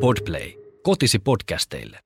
[0.00, 0.52] Podplay.
[0.82, 1.98] Kotisi podcasteille.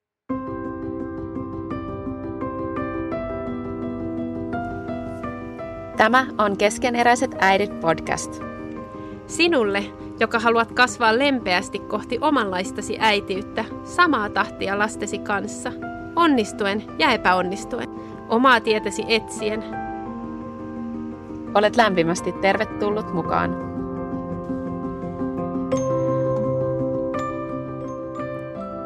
[5.97, 8.43] Tämä on Keskeneräiset äidit podcast.
[9.27, 9.85] Sinulle,
[10.21, 15.73] joka haluat kasvaa lempeästi kohti omanlaistasi äitiyttä, samaa tahtia lastesi kanssa,
[16.17, 17.89] onnistuen ja epäonnistuen,
[18.29, 19.65] omaa tietäsi etsien.
[21.55, 23.72] Olet lämpimästi tervetullut mukaan.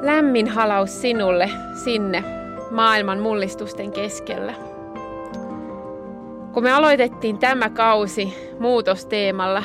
[0.06, 1.50] Lämmin halaus sinulle
[1.84, 2.24] sinne
[2.70, 4.54] maailman mullistusten keskellä.
[6.52, 9.62] Kun me aloitettiin tämä kausi muutosteemalla,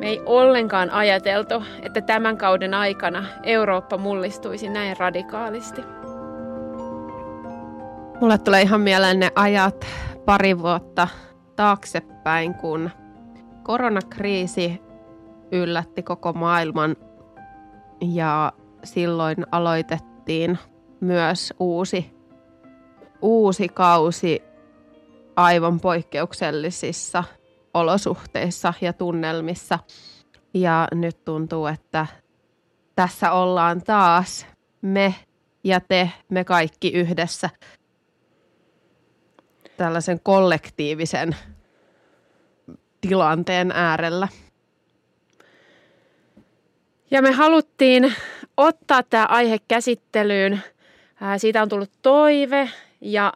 [0.00, 5.82] me ei ollenkaan ajateltu, että tämän kauden aikana Eurooppa mullistuisi näin radikaalisti.
[8.20, 9.86] Mulle tulee ihan mieleen ne ajat
[10.24, 11.08] pari vuotta
[11.56, 12.90] taaksepäin, kun
[13.62, 14.82] koronakriisi
[15.52, 16.96] yllätti koko maailman
[18.00, 18.52] ja
[18.84, 20.58] silloin aloitettiin
[21.00, 22.10] myös uusi,
[23.22, 24.42] uusi kausi
[25.36, 27.24] aivan poikkeuksellisissa
[27.74, 29.78] olosuhteissa ja tunnelmissa.
[30.54, 32.06] Ja nyt tuntuu, että
[32.96, 34.46] tässä ollaan taas
[34.82, 35.14] me
[35.64, 37.50] ja te, me kaikki yhdessä
[39.76, 41.36] tällaisen kollektiivisen
[43.00, 44.28] tilanteen äärellä.
[47.10, 48.14] Ja me haluttiin
[48.58, 50.62] ottaa tämä aihe käsittelyyn.
[51.36, 53.32] Siitä on tullut toive ja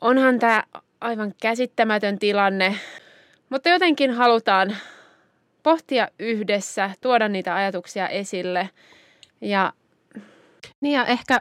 [0.00, 0.64] onhan tämä
[1.00, 2.76] aivan käsittämätön tilanne,
[3.50, 4.76] mutta jotenkin halutaan
[5.62, 8.70] pohtia yhdessä, tuoda niitä ajatuksia esille
[9.40, 9.72] ja
[10.80, 11.40] niin ja ehkä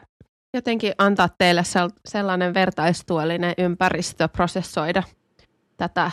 [0.53, 1.63] jotenkin antaa teille
[2.05, 5.03] sellainen vertaistuellinen ympäristö prosessoida
[5.77, 6.11] tätä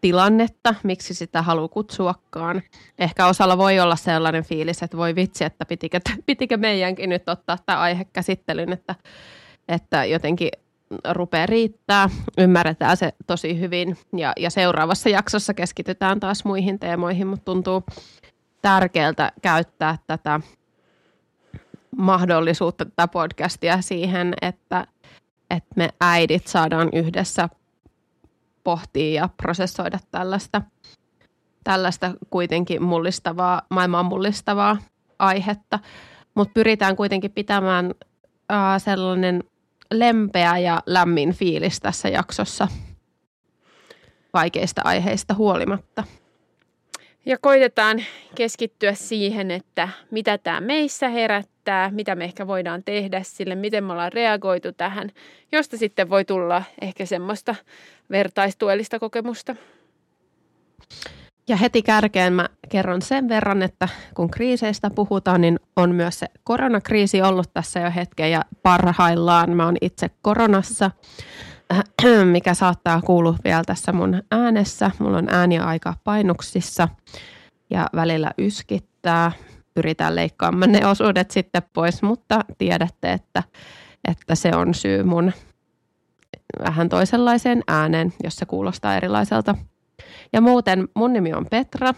[0.00, 2.62] tilannetta, miksi sitä haluaa kutsuakaan.
[2.98, 7.56] Ehkä osalla voi olla sellainen fiilis, että voi vitsi, että pitikö, pitikö meidänkin nyt ottaa
[7.66, 8.94] tämä aihe käsittelyyn, että,
[9.68, 10.50] että jotenkin
[11.10, 12.08] rupeaa riittää,
[12.38, 17.84] ymmärretään se tosi hyvin ja, ja seuraavassa jaksossa keskitytään taas muihin teemoihin, mutta tuntuu
[18.62, 20.40] tärkeältä käyttää tätä
[21.96, 24.86] mahdollisuutta, tätä podcastia siihen, että,
[25.50, 27.48] että me äidit saadaan yhdessä
[28.68, 30.62] pohtia ja prosessoida tällaista,
[31.64, 34.76] tällaista kuitenkin mullistavaa, maailman mullistavaa
[35.18, 35.78] aihetta,
[36.34, 37.94] mutta pyritään kuitenkin pitämään
[38.52, 39.44] äh, sellainen
[39.90, 42.68] lempeä ja lämmin fiilis tässä jaksossa
[44.34, 46.04] vaikeista aiheista huolimatta.
[47.26, 53.54] Ja koitetaan keskittyä siihen, että mitä tämä meissä herättää, mitä me ehkä voidaan tehdä sille,
[53.54, 55.10] miten me ollaan reagoitu tähän,
[55.52, 57.54] josta sitten voi tulla ehkä semmoista
[58.10, 59.56] vertaistuellista kokemusta.
[61.48, 66.26] Ja heti kärkeen mä kerron sen verran, että kun kriiseistä puhutaan, niin on myös se
[66.44, 70.90] koronakriisi ollut tässä jo hetken ja parhaillaan mä oon itse koronassa,
[72.32, 74.90] mikä saattaa kuulua vielä tässä mun äänessä.
[74.98, 76.88] Mulla on ääni aika painuksissa
[77.70, 79.32] ja välillä yskittää.
[79.74, 83.42] Pyritään leikkaamaan ne osuudet sitten pois, mutta tiedätte, että,
[84.08, 85.32] että se on syy mun
[86.64, 89.54] vähän toisenlaiseen ääneen, jos se kuulostaa erilaiselta
[90.32, 91.94] ja muuten mun nimi on Petra.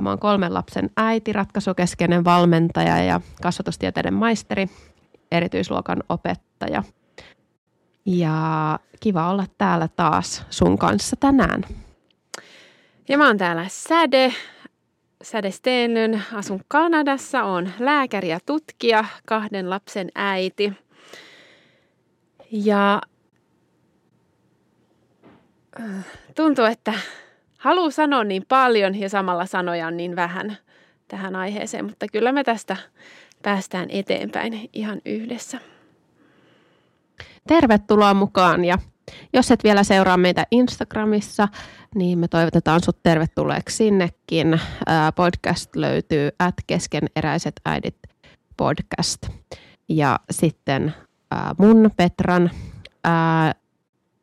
[0.00, 4.66] Mä oon kolmen lapsen äiti, ratkaisukeskeinen valmentaja ja kasvatustieteiden maisteri,
[5.32, 6.82] erityisluokan opettaja.
[8.06, 11.64] Ja kiva olla täällä taas sun kanssa tänään.
[13.08, 14.32] Ja mä oon täällä Säde,
[15.22, 20.72] Säde Stenlyn, asun Kanadassa, on lääkäri ja tutkija, kahden lapsen äiti.
[22.50, 23.00] Ja
[26.36, 26.94] tuntuu, että
[27.58, 30.56] haluaa sanoa niin paljon ja samalla sanoja on niin vähän
[31.08, 32.76] tähän aiheeseen, mutta kyllä me tästä
[33.42, 35.58] päästään eteenpäin ihan yhdessä.
[37.48, 38.78] Tervetuloa mukaan ja
[39.32, 41.48] jos et vielä seuraa meitä Instagramissa,
[41.94, 44.60] niin me toivotetaan sut tervetulleeksi sinnekin.
[45.16, 47.96] Podcast löytyy at keskeneräiset äidit
[48.56, 49.28] podcast.
[49.88, 50.94] Ja sitten
[51.58, 52.50] mun Petran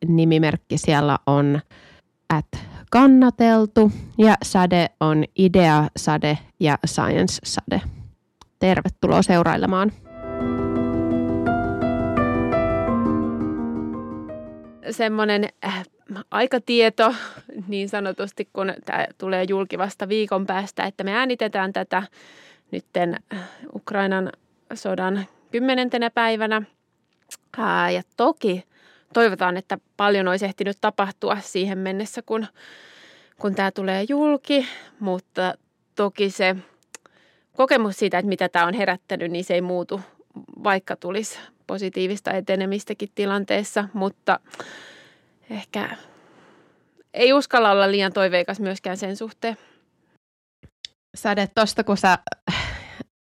[0.08, 1.60] nimimerkki siellä on
[2.28, 2.46] at
[2.90, 7.80] kannateltu ja sade on idea sade ja science sade.
[8.58, 9.92] Tervetuloa seurailemaan.
[14.90, 15.84] Semmoinen äh,
[16.30, 17.14] aikatieto
[17.68, 22.02] niin sanotusti, kun tämä tulee julki vasta viikon päästä, että me äänitetään tätä
[22.70, 23.40] nytten äh,
[23.74, 24.32] Ukrainan
[24.74, 26.62] sodan kymmenentenä päivänä.
[27.58, 28.64] Ää, ja toki
[29.14, 32.46] toivotaan, että paljon olisi ehtinyt tapahtua siihen mennessä, kun,
[33.40, 34.68] kun tämä tulee julki,
[35.00, 35.54] mutta
[35.94, 36.56] toki se
[37.56, 40.00] kokemus siitä, että mitä tämä on herättänyt, niin se ei muutu,
[40.64, 44.40] vaikka tulisi positiivista etenemistäkin tilanteessa, mutta
[45.50, 45.96] ehkä
[47.14, 49.56] ei uskalla olla liian toiveikas myöskään sen suhteen.
[51.16, 52.18] Säde, tuosta kun sä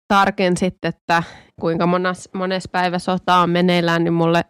[0.07, 1.24] tarkensit, että
[1.60, 4.42] kuinka mones, mones päivä sota on meneillään, niin mulle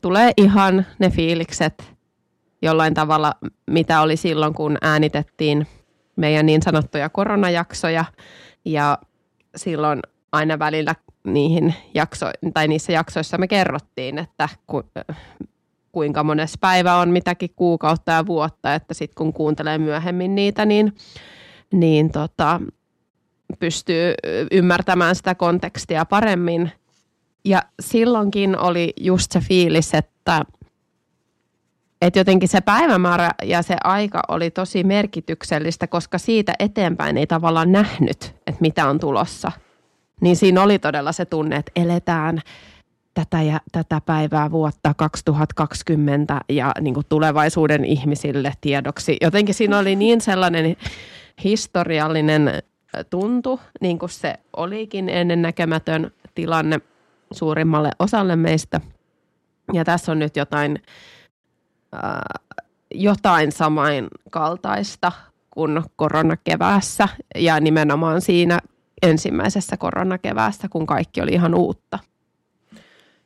[0.00, 1.92] tulee ihan ne fiilikset
[2.62, 3.32] jollain tavalla,
[3.70, 5.66] mitä oli silloin, kun äänitettiin
[6.16, 8.04] meidän niin sanottuja koronajaksoja.
[8.64, 8.98] Ja
[9.56, 10.00] silloin
[10.32, 14.82] aina välillä niihin jakso, tai niissä jaksoissa me kerrottiin, että ku,
[15.92, 20.92] kuinka mones päivä on mitäkin kuukautta ja vuotta, että sitten kun kuuntelee myöhemmin niitä, niin,
[21.72, 22.60] niin tota,
[23.58, 24.14] pystyy
[24.52, 26.72] ymmärtämään sitä kontekstia paremmin.
[27.44, 30.44] Ja silloinkin oli just se fiilis, että,
[32.02, 37.72] että jotenkin se päivämäärä ja se aika oli tosi merkityksellistä, koska siitä eteenpäin ei tavallaan
[37.72, 39.52] nähnyt, että mitä on tulossa.
[40.20, 42.40] Niin siinä oli todella se tunne, että eletään
[43.14, 49.16] tätä, ja, tätä päivää vuotta 2020 ja niin kuin tulevaisuuden ihmisille tiedoksi.
[49.20, 50.76] Jotenkin siinä oli niin sellainen
[51.44, 52.62] historiallinen
[53.10, 56.80] tuntu, niin kuin se olikin ennennäkemätön tilanne
[57.32, 58.80] suurimmalle osalle meistä.
[59.72, 60.82] Ja tässä on nyt jotain,
[61.94, 62.20] äh,
[62.94, 65.12] jotain samankaltaista
[65.50, 68.58] kuin koronakeväässä ja nimenomaan siinä
[69.02, 71.98] ensimmäisessä koronakeväässä, kun kaikki oli ihan uutta.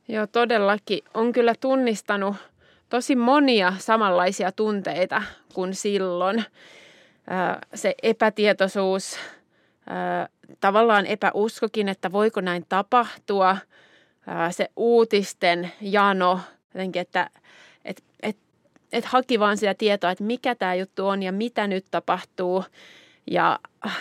[0.09, 0.99] Joo, todellakin.
[1.15, 2.37] On kyllä tunnistanut
[2.89, 5.23] tosi monia samanlaisia tunteita
[5.55, 6.45] kuin silloin.
[7.75, 9.17] Se epätietoisuus,
[10.61, 13.57] tavallaan epäuskokin, että voiko näin tapahtua.
[14.51, 16.41] Se uutisten jano,
[16.75, 17.31] jotenkin, että
[17.85, 18.37] et, et,
[18.93, 22.65] et haki vaan sitä tietoa, että mikä tämä juttu on ja mitä nyt tapahtuu.
[23.31, 23.99] Ja äh,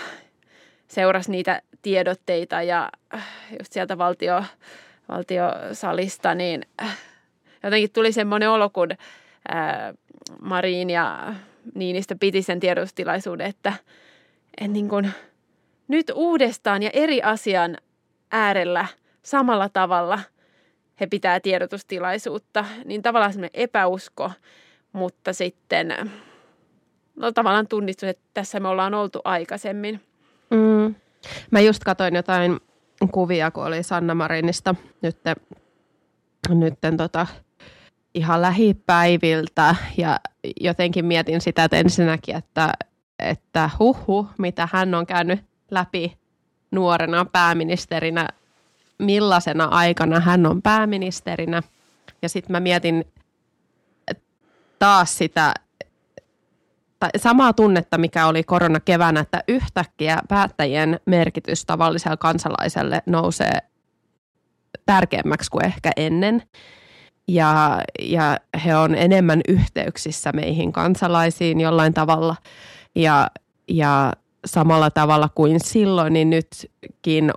[0.88, 3.28] seurasi niitä tiedotteita ja äh,
[3.60, 4.44] just sieltä valtio,
[5.10, 6.98] valtiosalista, niin äh,
[7.64, 8.90] jotenkin tuli semmoinen olo, kun
[10.42, 11.34] Marin ja
[11.76, 13.74] Niinistö piti sen tiedotustilaisuuden, että,
[14.58, 15.12] että niin kuin–
[15.92, 17.78] nyt uudestaan ja eri asian
[18.32, 18.86] äärellä
[19.24, 20.20] samalla tavalla
[21.00, 24.32] he pitää tiedotustilaisuutta, niin tavallaan semmoinen epäusko,
[24.94, 26.12] mutta sitten
[27.16, 30.02] no tavallaan tunnistus, että tässä me ollaan oltu aikaisemmin.
[30.50, 30.96] Mm.
[31.52, 32.60] Mä just katsoin jotain
[33.12, 35.18] kuvia, kun oli Sanna Marinista nyt,
[36.50, 37.28] nytten tota,
[38.14, 40.20] ihan lähipäiviltä ja
[40.62, 42.72] jotenkin mietin sitä, että ensinnäkin, että,
[43.20, 45.40] että huhu, mitä hän on käynyt
[45.72, 46.18] läpi
[46.72, 48.28] nuorena pääministerinä,
[49.02, 51.64] millaisena aikana hän on pääministerinä.
[52.22, 53.06] Ja sitten mä mietin
[54.80, 55.54] taas sitä
[57.00, 63.60] tai samaa tunnetta, mikä oli korona keväänä, että yhtäkkiä päättäjien merkitys tavalliselle kansalaiselle nousee
[64.86, 66.44] tärkeämmäksi kuin ehkä ennen.
[67.28, 72.36] Ja, ja he on enemmän yhteyksissä meihin kansalaisiin jollain tavalla.
[72.96, 73.28] Ja,
[73.68, 74.14] ja
[74.46, 77.32] samalla tavalla kuin silloin, niin nytkin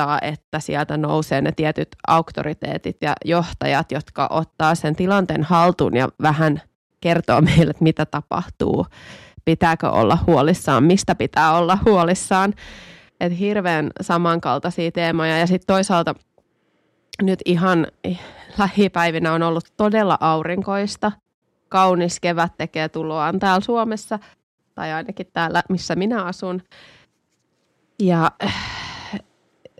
[0.00, 6.08] odottaa, että sieltä nousee ne tietyt auktoriteetit ja johtajat, jotka ottaa sen tilanteen haltuun ja
[6.22, 6.62] vähän
[7.00, 8.86] kertoo meille, että mitä tapahtuu,
[9.44, 12.54] pitääkö olla huolissaan, mistä pitää olla huolissaan.
[13.20, 16.14] Että hirveän samankaltaisia teemoja ja sitten toisaalta
[17.22, 17.86] nyt ihan
[18.58, 21.12] lähipäivinä on ollut todella aurinkoista.
[21.68, 24.18] Kaunis kevät tekee tuloaan täällä Suomessa–
[24.74, 26.62] tai ainakin täällä, missä minä asun.
[28.02, 28.30] Ja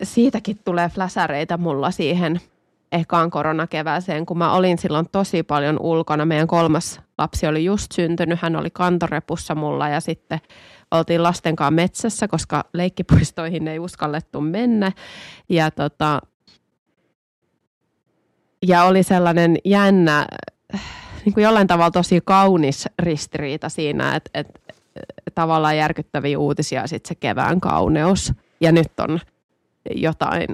[0.03, 2.41] siitäkin tulee fläsäreitä mulla siihen
[2.93, 6.25] ekaan koronakevääseen, kun mä olin silloin tosi paljon ulkona.
[6.25, 10.41] Meidän kolmas lapsi oli just syntynyt, hän oli kantorepussa mulla ja sitten
[10.91, 14.93] oltiin lastenkaan metsässä, koska leikkipuistoihin ei uskallettu mennä.
[15.49, 16.21] Ja, tota,
[18.67, 20.27] ja oli sellainen jännä,
[21.25, 24.61] niin kuin jollain tavalla tosi kaunis ristiriita siinä, että, että
[25.35, 28.33] tavallaan järkyttäviä uutisia sitten se kevään kauneus.
[28.61, 29.21] Ja nyt on
[29.95, 30.49] jotain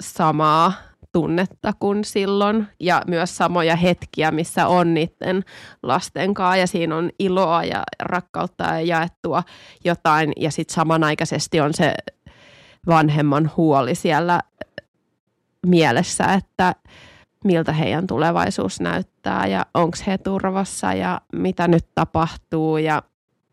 [0.00, 0.72] samaa
[1.12, 2.66] tunnetta kuin silloin.
[2.80, 5.44] Ja myös samoja hetkiä, missä on niiden
[5.82, 6.56] lasten kanssa.
[6.56, 9.42] Ja siinä on iloa ja rakkautta ja jaettua
[9.84, 10.32] jotain.
[10.36, 11.94] Ja sitten samanaikaisesti on se
[12.86, 14.40] vanhemman huoli siellä
[15.66, 16.74] mielessä, että
[17.44, 22.76] miltä heidän tulevaisuus näyttää ja onko he turvassa ja mitä nyt tapahtuu.
[22.76, 23.02] Ja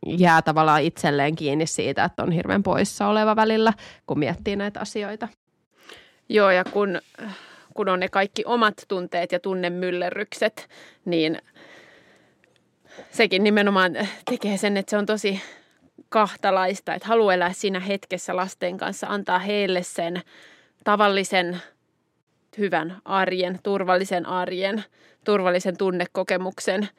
[0.06, 3.74] jää tavallaan itselleen kiinni siitä, että on hirveän poissa oleva välillä,
[4.08, 5.28] kun miettii näitä asioita.
[6.30, 7.02] Joo, ja kun,
[7.74, 10.70] kun on ne kaikki omat tunteet ja tunnemyllerrykset,
[11.06, 11.42] niin
[13.12, 13.94] sekin nimenomaan
[14.30, 15.42] tekee sen, että se on tosi
[16.10, 20.22] kahtalaista, että haluaa elää siinä hetkessä lasten kanssa, antaa heille sen
[20.84, 21.62] tavallisen
[22.58, 24.84] hyvän arjen, turvallisen arjen,
[25.26, 26.90] turvallisen tunnekokemuksen,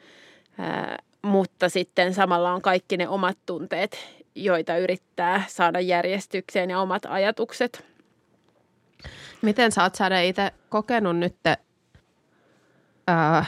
[1.21, 3.97] mutta sitten samalla on kaikki ne omat tunteet,
[4.35, 7.85] joita yrittää saada järjestykseen ja omat ajatukset.
[9.41, 11.35] Miten sä oot saada itse kokenut nyt
[13.07, 13.45] ää,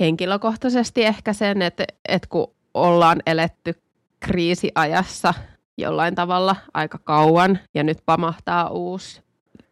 [0.00, 3.74] henkilökohtaisesti ehkä sen, että, että kun ollaan eletty
[4.20, 5.34] kriisiajassa
[5.78, 9.22] jollain tavalla aika kauan ja nyt pamahtaa uusi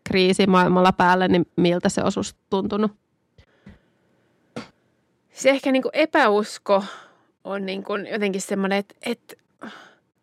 [0.05, 2.12] kriisi maailmalla päälle, niin miltä se on
[2.50, 2.93] tuntunut?
[5.37, 6.85] Se ehkä niin kuin epäusko
[7.45, 9.37] on niin kuin jotenkin semmoinen, että, että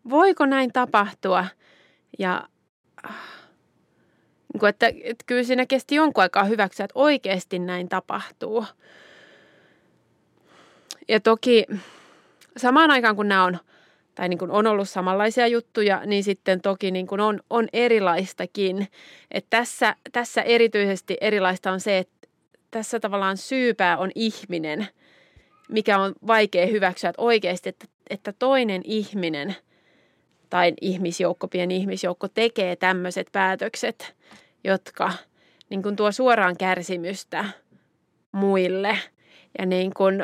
[0.10, 1.46] voiko näin tapahtua
[2.20, 2.48] ja
[4.53, 8.65] niin kuin, että, että kyllä siinä kesti jonkun aikaa hyväksyä, että oikeasti näin tapahtuu.
[11.08, 11.65] Ja toki
[12.58, 13.58] samaan aikaan kun nämä on,
[14.15, 18.88] tai niin kuin on ollut samanlaisia juttuja, niin sitten toki niin kuin on, on erilaistakin.
[19.32, 22.27] Että tässä, tässä erityisesti erilaista on se, että
[22.72, 24.88] tässä tavallaan syypää on ihminen,
[25.70, 29.55] mikä on vaikea hyväksyä, että oikeasti, että, että toinen ihminen
[30.50, 34.15] tai ihmisjoukko, pieni ihmisjoukko tekee tämmöiset päätökset,
[34.63, 35.13] jotka
[35.70, 37.46] niin kuin tuo suoraan kärsimystä
[38.32, 38.98] muille.
[39.60, 40.24] Ja niin kuin,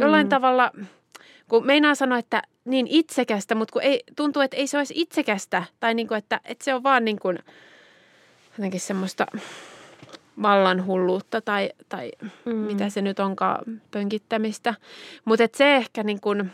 [0.00, 0.30] jollain mm.
[0.30, 0.72] tavalla,
[1.48, 5.64] kun meinaa sanoa, että niin itsekästä, mutta kun ei, tuntuu, että ei se olisi itsekästä.
[5.80, 7.38] Tai niin kuin, että, että se on vaan niin kuin,
[8.58, 9.26] jotenkin semmoista
[10.42, 12.12] vallanhulluutta tai, tai
[12.44, 12.54] mm.
[12.54, 14.74] mitä se nyt onkaan pönkittämistä.
[15.24, 16.50] Mutta se ehkä niin kuin,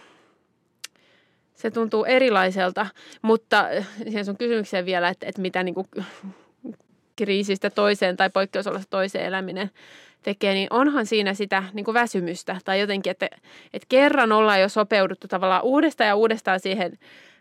[1.54, 2.86] se tuntuu erilaiselta,
[3.22, 3.66] mutta
[4.02, 5.88] siihen sun kysymykseen vielä, että, että mitä niin kuin
[7.16, 9.70] kriisistä toiseen tai poikkeusolosta toiseen eläminen
[10.22, 13.28] tekee, niin onhan siinä sitä niin kuin väsymystä tai jotenkin, että,
[13.74, 16.98] että kerran ollaan jo sopeuduttu tavallaan uudestaan ja uudestaan siihen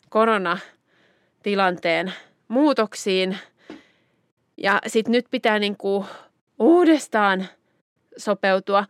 [0.10, 2.14] koronatilanteen
[2.48, 3.38] muutoksiin
[4.58, 6.06] ja sitten nyt pitää niin kuin
[6.60, 7.46] uudestaan
[8.18, 8.86] sopeutua.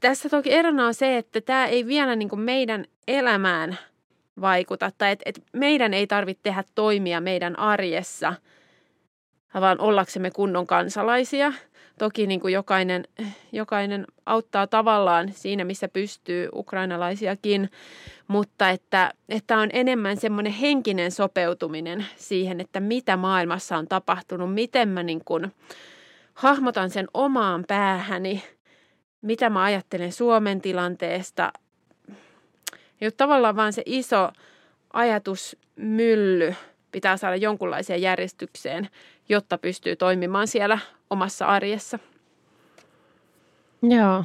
[0.00, 3.78] Tässä toki erona on se, että tämä ei vielä niin kuin meidän elämään
[4.40, 8.34] vaikuta tai että, että meidän ei tarvitse tehdä toimia meidän arjessa,
[9.54, 11.52] vaan ollaksemme kunnon kansalaisia–
[11.98, 13.04] Toki niin kuin jokainen,
[13.52, 17.70] jokainen auttaa tavallaan siinä, missä pystyy, ukrainalaisiakin,
[18.28, 24.88] mutta että, että on enemmän semmoinen henkinen sopeutuminen siihen, että mitä maailmassa on tapahtunut, miten
[24.88, 25.52] mä niin kuin
[26.34, 28.44] hahmotan sen omaan päähäni,
[29.22, 31.52] mitä mä ajattelen Suomen tilanteesta.
[33.00, 34.30] Ja tavallaan vaan se iso
[34.92, 36.54] ajatusmylly
[36.92, 38.88] pitää saada jonkunlaiseen järjestykseen,
[39.28, 40.78] jotta pystyy toimimaan siellä
[41.10, 41.98] omassa arjessa.
[43.82, 44.24] Joo,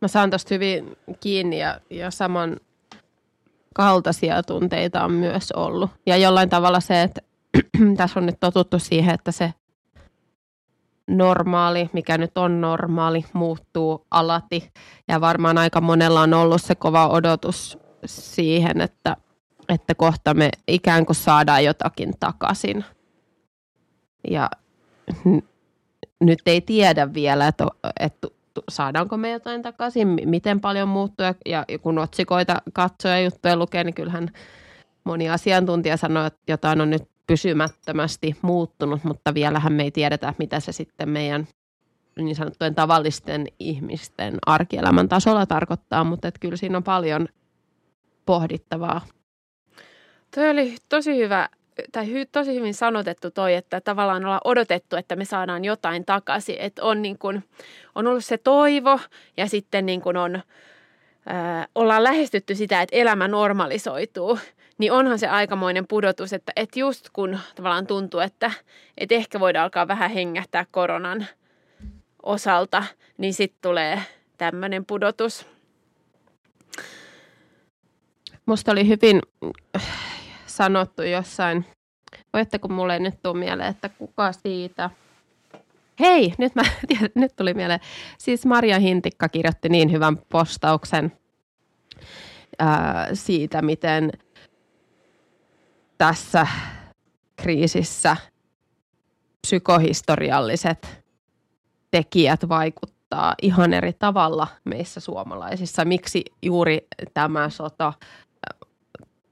[0.00, 2.56] mä saan tosta hyvin kiinni ja, ja saman
[3.74, 5.90] kaltaisia tunteita on myös ollut.
[6.06, 7.20] Ja jollain tavalla se, että
[7.96, 9.54] tässä on nyt totuttu siihen, että se
[11.16, 14.70] normaali, mikä nyt on normaali, muuttuu alati.
[15.08, 19.16] Ja varmaan aika monella on ollut se kova odotus siihen, että,
[19.68, 22.84] että kohta me ikään kuin saadaan jotakin takaisin.
[24.30, 24.50] Ja
[26.20, 27.66] nyt ei tiedä vielä, että,
[28.00, 28.28] että
[28.70, 31.26] saadaanko me jotain takaisin, miten paljon muuttuu.
[31.46, 34.28] Ja kun otsikoita katsoo ja juttuja lukee, niin kyllähän
[35.04, 40.60] moni asiantuntija sanoo, että jotain on nyt pysymättömästi muuttunut, mutta vielähän me ei tiedetä, mitä
[40.60, 41.48] se sitten meidän
[42.16, 47.28] niin sanottujen tavallisten ihmisten arkielämän tasolla tarkoittaa, mutta että kyllä siinä on paljon
[48.26, 49.00] pohdittavaa.
[50.34, 51.48] Tuo oli tosi hyvä
[51.92, 56.56] tai hy, tosi hyvin sanotettu toi, että tavallaan ollaan odotettu, että me saadaan jotain takaisin.
[56.58, 57.44] Että on, niin kuin,
[57.94, 59.00] on ollut se toivo
[59.36, 60.42] ja sitten niin kuin on,
[61.26, 64.38] ää, ollaan lähestytty sitä, että elämä normalisoituu.
[64.80, 68.50] Niin onhan se aikamoinen pudotus, että, että just kun tavallaan tuntuu, että,
[68.98, 71.26] että ehkä voidaan alkaa vähän hengähtää koronan
[72.22, 72.84] osalta,
[73.18, 74.02] niin sitten tulee
[74.38, 75.46] tämmöinen pudotus.
[78.46, 79.20] Musta oli hyvin
[80.46, 81.64] sanottu jossain,
[82.32, 84.90] voitteko mulle nyt tuu mieleen, että kuka siitä...
[86.00, 86.62] Hei, nyt, mä,
[87.14, 87.80] nyt tuli mieleen.
[88.18, 91.12] Siis Maria Hintikka kirjoitti niin hyvän postauksen
[92.58, 94.12] ää, siitä, miten
[96.00, 96.46] tässä
[97.36, 98.16] kriisissä
[99.40, 101.04] psykohistorialliset
[101.90, 105.84] tekijät vaikuttaa ihan eri tavalla meissä suomalaisissa.
[105.84, 107.92] Miksi juuri tämä sota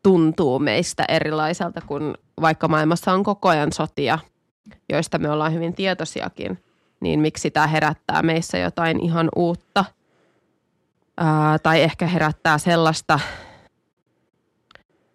[0.03, 4.19] tuntuu meistä erilaiselta, kun vaikka maailmassa on koko ajan sotia,
[4.89, 6.63] joista me ollaan hyvin tietoisiakin,
[7.01, 9.85] niin miksi tämä herättää meissä jotain ihan uutta.
[11.17, 13.21] ää, tai ehkä herättää sellaista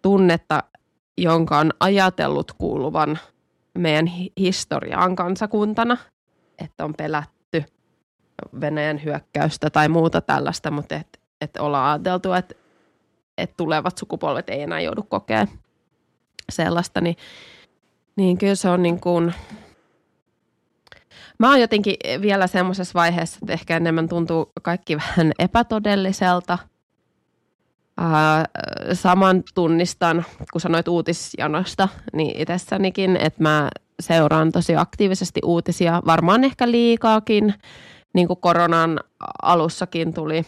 [0.02, 0.62] tunnetta,
[1.18, 3.18] jonka on ajatellut kuuluvan
[3.78, 4.06] meidän
[4.38, 5.96] historiaan kansakuntana,
[6.58, 7.64] että on pelätty
[8.60, 12.54] Venäjän hyökkäystä tai muuta tällaista, mutta että et ollaan ajateltu, että
[13.38, 15.46] et tulevat sukupolvet ei enää joudu kokea
[16.52, 17.16] sellaista, niin,
[18.16, 19.34] niin kyllä se on niin kuin,
[21.38, 26.58] Mä oon jotenkin vielä semmoisessa vaiheessa, että ehkä enemmän tuntuu kaikki vähän epätodelliselta.
[27.98, 28.44] Ää,
[28.92, 33.68] saman tunnistan, kun sanoit uutisjanosta, niin itsessänikin, että mä
[34.00, 37.54] seuraan tosi aktiivisesti uutisia, varmaan ehkä liikaakin,
[38.14, 39.00] niin kuin koronan
[39.42, 40.46] alussakin tuli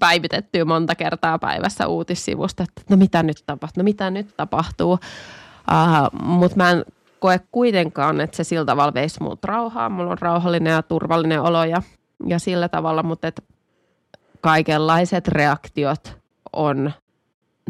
[0.00, 4.92] päivitettyä monta kertaa päivässä uutissivusta, että no mitä nyt tapahtuu, no mitä nyt tapahtuu.
[4.92, 6.84] Uh, Mutta mä en
[7.18, 9.88] koe kuitenkaan, että se sillä tavalla veisi muut rauhaa.
[9.88, 11.82] Mulla on rauhallinen ja turvallinen olo ja,
[12.26, 13.42] ja sillä tavalla, mutta että
[14.40, 16.18] kaikenlaiset reaktiot
[16.52, 16.92] on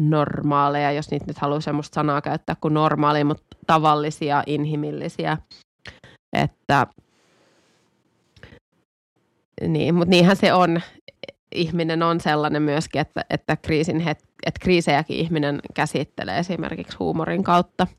[0.01, 5.37] normaaleja, jos niitä nyt haluaa semmoista sanaa käyttää kuin normaali, mutta tavallisia, inhimillisiä.
[6.33, 6.87] Että
[9.67, 10.81] niin, mutta niinhän se on.
[11.55, 17.87] Ihminen on sellainen myöskin, että, että, kriisin het, että kriisejäkin ihminen käsittelee esimerkiksi huumorin kautta–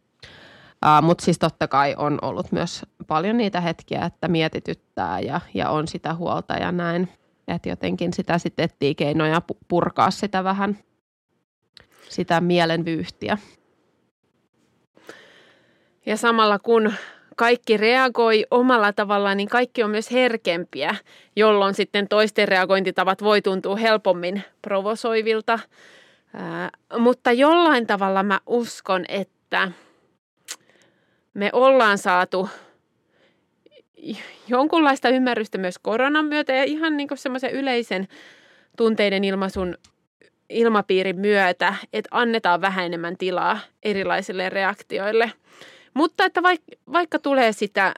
[0.86, 5.70] Uh, Mutta siis totta kai on ollut myös paljon niitä hetkiä, että mietityttää ja, ja
[5.70, 7.08] on sitä huolta ja näin.
[7.54, 10.78] Että jotenkin sitä sitten etsii keinoja purkaa sitä vähän,
[12.08, 13.38] sitä mielenvyyhtiä.
[16.06, 16.92] Ja samalla kun
[17.36, 20.94] kaikki reagoi omalla tavallaan, niin kaikki on myös herkempiä,
[21.36, 25.58] jolloin sitten toisten reagointitavat voi tuntua helpommin provosoivilta.
[26.34, 29.72] Ää, mutta jollain tavalla mä uskon, että
[31.34, 32.48] me ollaan saatu
[34.48, 38.08] jonkunlaista ymmärrystä myös koronan myötä ja ihan niin semmoisen yleisen
[38.76, 39.78] tunteiden ilmaisun
[40.48, 45.32] ilmapiirin myötä, että annetaan vähän enemmän tilaa erilaisille reaktioille.
[45.94, 47.94] Mutta että vaikka, vaikka tulee sitä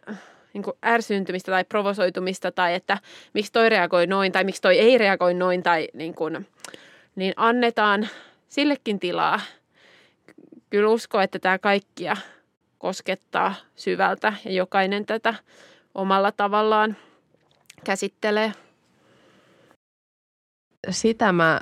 [0.53, 2.99] niin ärsyntymistä tai provosoitumista tai että
[3.35, 6.47] miksi toi reagoi noin tai miksi toi ei reagoi noin tai niin, kuin,
[7.17, 8.09] niin annetaan
[8.49, 9.41] sillekin tilaa.
[10.71, 12.17] Kyllä usko, että tämä kaikkia
[12.79, 15.35] koskettaa syvältä ja jokainen tätä
[15.95, 16.97] omalla tavallaan
[17.85, 18.53] käsittelee.
[20.91, 21.61] Sitä mä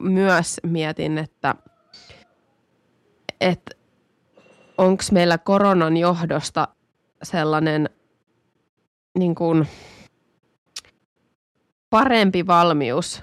[0.00, 1.54] myös mietin, että,
[3.40, 3.76] että
[4.78, 6.68] onko meillä koronan johdosta
[7.22, 7.90] sellainen
[9.18, 9.68] niin kuin
[11.90, 13.22] parempi valmius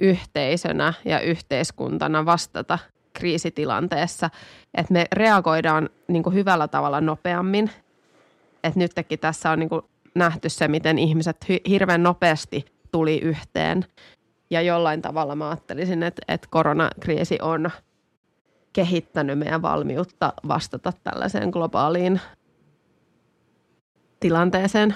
[0.00, 2.78] yhteisönä ja yhteiskuntana vastata
[3.12, 4.30] kriisitilanteessa,
[4.74, 7.70] että me reagoidaan niin kuin hyvällä tavalla nopeammin.
[8.64, 9.82] Että nytkin tässä on niin kuin
[10.14, 11.36] nähty se, miten ihmiset
[11.68, 13.84] hirveän nopeasti tuli yhteen.
[14.50, 17.70] Ja jollain tavalla mä ajattelisin, että, että koronakriisi on
[18.72, 22.20] kehittänyt meidän valmiutta vastata tällaiseen globaaliin
[24.20, 24.94] tilanteeseen.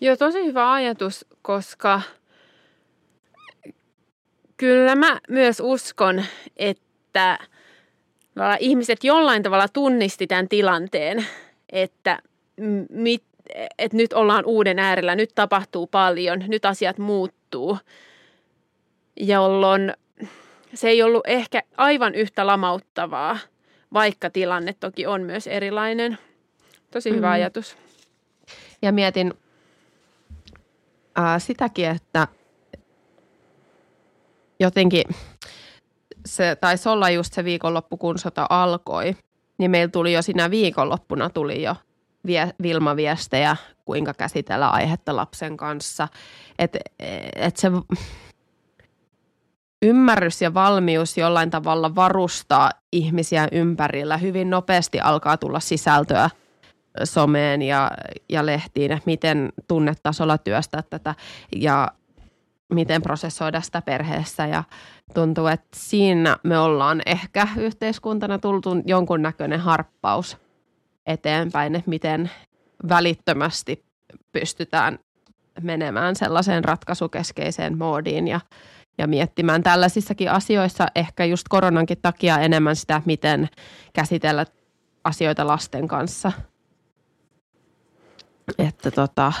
[0.00, 2.00] Joo, tosi hyvä ajatus, koska–
[4.56, 6.24] Kyllä mä myös uskon,
[6.56, 7.38] että
[8.58, 11.26] ihmiset jollain tavalla tunnisti tämän tilanteen,
[11.74, 12.22] että,
[12.90, 13.24] mit,
[13.78, 17.78] että nyt ollaan uuden äärellä, nyt tapahtuu paljon, nyt asiat muuttuu,
[19.16, 19.92] jolloin
[20.74, 23.38] se ei ollut ehkä aivan yhtä lamauttavaa,
[23.92, 26.18] vaikka tilanne toki on myös erilainen.
[26.90, 27.32] Tosi hyvä mm.
[27.32, 27.76] ajatus.
[28.82, 29.34] Ja mietin
[31.18, 32.28] äh, sitäkin, että
[34.60, 35.04] jotenkin
[36.26, 39.16] se taisi olla just se viikonloppu, kun sota alkoi,
[39.58, 41.76] niin meillä tuli jo siinä viikonloppuna tuli jo
[42.26, 46.08] vie, Vilma-viestejä, kuinka käsitellä aihetta lapsen kanssa.
[46.58, 46.78] Että
[47.36, 47.70] et se
[49.82, 56.30] ymmärrys ja valmius jollain tavalla varustaa ihmisiä ympärillä hyvin nopeasti alkaa tulla sisältöä
[57.04, 57.90] someen ja,
[58.28, 61.14] ja lehtiin, että miten tunnetasolla työstää tätä.
[61.56, 61.88] Ja
[62.72, 64.64] miten prosessoida sitä perheessä ja
[65.14, 70.36] tuntuu, että siinä me ollaan ehkä yhteiskuntana tultu jonkunnäköinen harppaus
[71.06, 72.30] eteenpäin, että miten
[72.88, 73.84] välittömästi
[74.32, 74.98] pystytään
[75.62, 78.40] menemään sellaiseen ratkaisukeskeiseen moodiin ja,
[78.98, 83.48] ja miettimään tällaisissakin asioissa ehkä just koronankin takia enemmän sitä, miten
[83.92, 84.46] käsitellä
[85.04, 86.32] asioita lasten kanssa.
[88.58, 89.32] Että tota,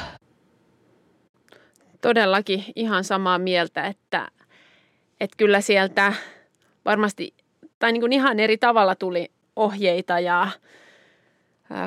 [2.00, 4.28] todellakin ihan samaa mieltä, että,
[5.20, 6.12] että kyllä sieltä
[6.84, 7.34] varmasti,
[7.78, 10.48] tai niin kuin ihan eri tavalla tuli ohjeita ja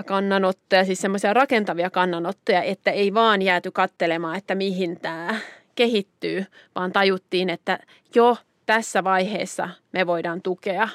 [0.05, 5.35] kannanottoja, siis semmoisia rakentavia kannanottoja, että ei vaan jääty kattelemaan, että mihin tämä
[5.75, 7.79] kehittyy, vaan tajuttiin, että
[8.15, 10.89] jo tässä vaiheessa me voidaan tukea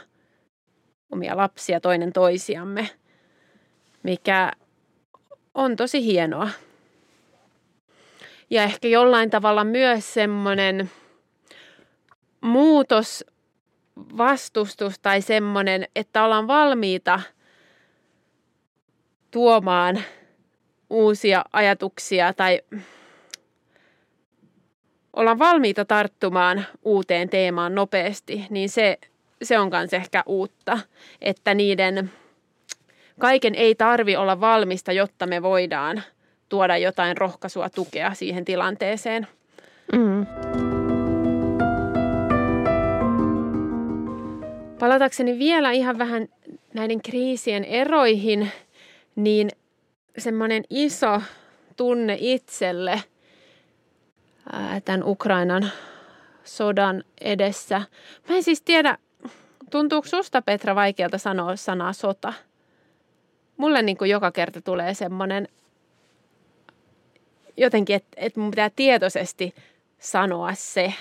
[1.12, 2.88] omia lapsia toinen toisiamme,
[4.02, 4.52] mikä
[5.54, 6.48] on tosi hienoa.
[8.50, 10.90] Ja ehkä jollain tavalla myös semmoinen
[12.42, 13.24] muutos,
[14.16, 17.20] vastustus tai semmoinen, että ollaan valmiita
[19.30, 20.02] tuomaan
[20.90, 22.60] uusia ajatuksia tai
[25.12, 28.98] ollaan valmiita tarttumaan uuteen teemaan nopeasti, niin se,
[29.42, 30.78] se on myös ehkä uutta,
[31.20, 32.10] että niiden
[33.18, 36.02] kaiken ei tarvi olla valmista, jotta me voidaan
[36.48, 39.26] tuoda jotain rohkaisua, tukea siihen tilanteeseen.
[39.92, 40.71] Mm.
[44.82, 46.28] Palatakseni vielä ihan vähän
[46.74, 48.52] näiden kriisien eroihin,
[49.16, 49.50] niin
[50.18, 51.22] semmoinen iso
[51.76, 53.02] tunne itselle
[54.84, 55.70] tämän Ukrainan
[56.44, 57.82] sodan edessä.
[58.28, 58.98] Mä en siis tiedä,
[59.70, 62.32] tuntuuko susta Petra vaikealta sanoa sanaa sota?
[63.56, 65.48] Mulle niin kuin joka kerta tulee semmoinen
[67.56, 69.54] jotenkin, että, että mun pitää tietoisesti
[69.98, 70.94] sanoa se.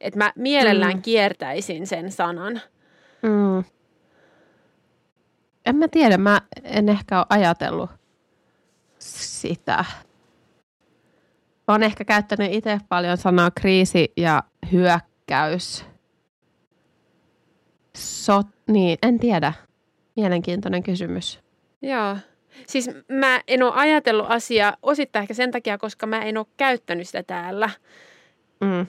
[0.00, 1.02] Että mä mielellään mm.
[1.02, 2.60] kiertäisin sen sanan.
[3.26, 3.64] Mm.
[5.66, 7.90] En mä tiedä, mä en ehkä ole ajatellut
[8.98, 9.84] sitä.
[11.68, 15.84] Olen ehkä käyttänyt itse paljon sanaa kriisi ja hyökkäys.
[17.96, 19.52] Sot, niin, en tiedä.
[20.16, 21.40] Mielenkiintoinen kysymys.
[21.82, 22.16] Joo.
[22.66, 27.06] Siis mä en ole ajatellut asiaa osittain ehkä sen takia, koska mä en ole käyttänyt
[27.06, 27.70] sitä täällä.
[28.60, 28.86] Mm.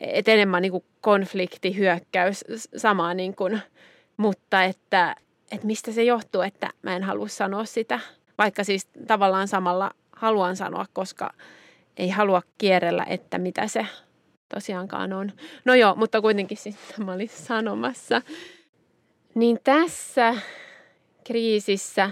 [0.00, 2.44] Et enemmän niin kuin konflikti, hyökkäys,
[2.76, 3.60] samaa niin kuin,
[4.16, 5.16] mutta että,
[5.52, 8.00] että mistä se johtuu, että mä en halua sanoa sitä.
[8.38, 11.34] Vaikka siis tavallaan samalla haluan sanoa, koska
[11.96, 13.86] ei halua kierrellä, että mitä se
[14.48, 15.32] tosiaankaan on.
[15.64, 18.22] No joo, mutta kuitenkin siis mä olin sanomassa.
[19.34, 20.34] Niin tässä
[21.24, 22.10] kriisissä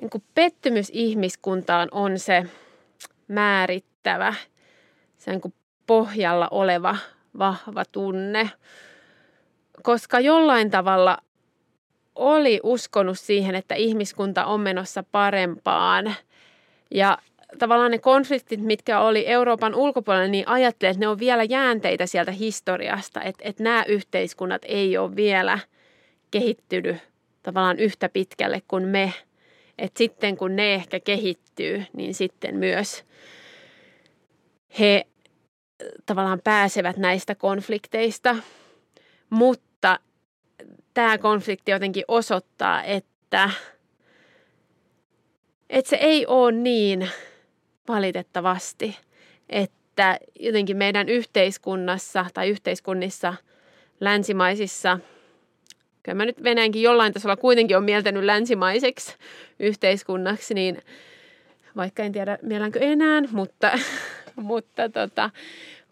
[0.00, 2.44] niin kuin pettymys ihmiskuntaan on se
[3.28, 4.34] määrittävä,
[5.18, 5.54] se niin kuin
[5.90, 6.96] pohjalla oleva
[7.38, 8.50] vahva tunne.
[9.82, 11.18] Koska jollain tavalla
[12.14, 16.14] oli uskonut siihen, että ihmiskunta on menossa parempaan.
[16.90, 17.18] Ja
[17.58, 22.32] tavallaan ne konfliktit, mitkä oli Euroopan ulkopuolella, niin ajattelin, että ne on vielä jäänteitä sieltä
[22.32, 25.58] historiasta, että, että nämä yhteiskunnat ei ole vielä
[26.30, 26.96] kehittynyt
[27.42, 29.12] tavallaan yhtä pitkälle kuin me.
[29.78, 33.04] Että sitten kun ne ehkä kehittyy, niin sitten myös
[34.78, 35.06] he
[36.06, 38.36] tavallaan pääsevät näistä konflikteista.
[39.30, 39.98] Mutta
[40.94, 43.50] tämä konflikti jotenkin osoittaa, että,
[45.70, 47.10] että se ei ole niin
[47.88, 48.98] valitettavasti,
[49.48, 53.34] että jotenkin meidän yhteiskunnassa tai yhteiskunnissa
[54.00, 54.98] länsimaisissa,
[56.02, 59.14] kyllä mä nyt Venäjänkin jollain tasolla kuitenkin on mieltänyt länsimaiseksi
[59.58, 60.82] yhteiskunnaksi, niin
[61.76, 63.78] vaikka en tiedä mielänkö enää, mutta,
[64.50, 65.30] mutta tota,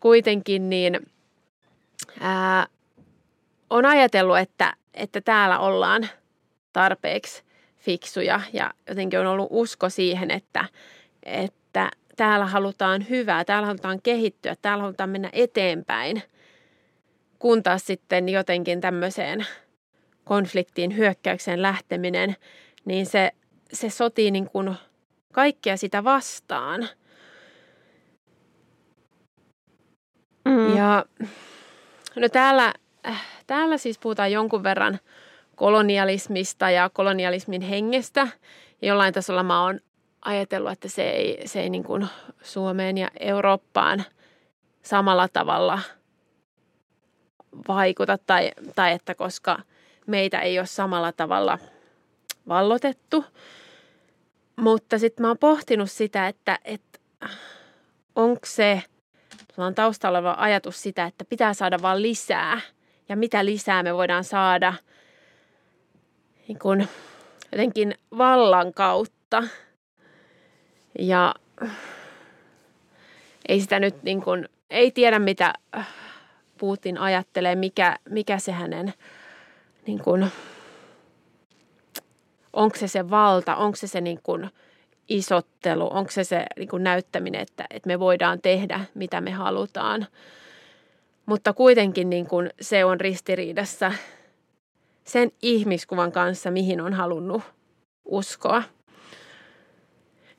[0.01, 1.01] kuitenkin niin
[2.21, 2.67] ää,
[3.71, 6.09] on ajatellut, että, että täällä ollaan
[6.73, 7.43] tarpeeksi
[7.79, 10.65] fiksuja ja jotenkin on ollut usko siihen, että,
[11.23, 16.23] että täällä halutaan hyvää, täällä halutaan kehittyä, täällä halutaan mennä eteenpäin,
[17.39, 19.47] kun taas sitten jotenkin tämmöiseen
[20.25, 22.37] konfliktiin, hyökkäykseen lähteminen,
[22.85, 23.31] niin se,
[23.73, 24.75] se sotii niin kuin
[25.33, 26.89] kaikkea sitä vastaan.
[30.49, 30.77] Mm.
[30.77, 31.05] Ja
[32.17, 32.75] no täällä,
[33.47, 34.99] täällä siis puhutaan jonkun verran
[35.57, 38.29] kolonialismista ja kolonialismin hengestä.
[38.83, 39.81] Jollain tasolla mä oon
[40.23, 42.09] ajatellut, että se ei, se ei niin kuin
[42.43, 44.05] Suomeen ja Eurooppaan
[44.83, 45.81] samalla tavalla
[47.69, 49.59] vaikuta tai, tai että koska
[50.07, 51.59] meitä ei ole samalla tavalla
[52.49, 53.25] vallotettu.
[54.57, 56.99] Mutta sitten mä oon pohtinut sitä, että, että
[58.17, 58.83] onko se,
[59.67, 62.61] on taustalla oleva ajatus sitä, että pitää saada vaan lisää.
[63.09, 64.75] Ja mitä lisää me voidaan saada
[66.49, 66.87] niin kun,
[67.53, 69.43] jotenkin vallan kautta–
[70.99, 71.35] ja
[73.49, 75.55] ei sitä nyt niin kuin, ei tiedä mitä
[76.59, 78.95] Putin ajattelee, mikä, mikä se hänen,
[79.87, 80.33] niin kuin,
[82.53, 84.51] onko se se valta, onko se se niin kuin
[85.09, 90.07] isottelu, onko se se niin kuin näyttäminen, että, että me voidaan tehdä mitä me halutaan.
[91.27, 93.93] Mutta kuitenkin niin kuin se on ristiriidassa
[95.05, 97.43] sen ihmiskuvan kanssa, mihin on halunnut
[98.05, 98.63] uskoa.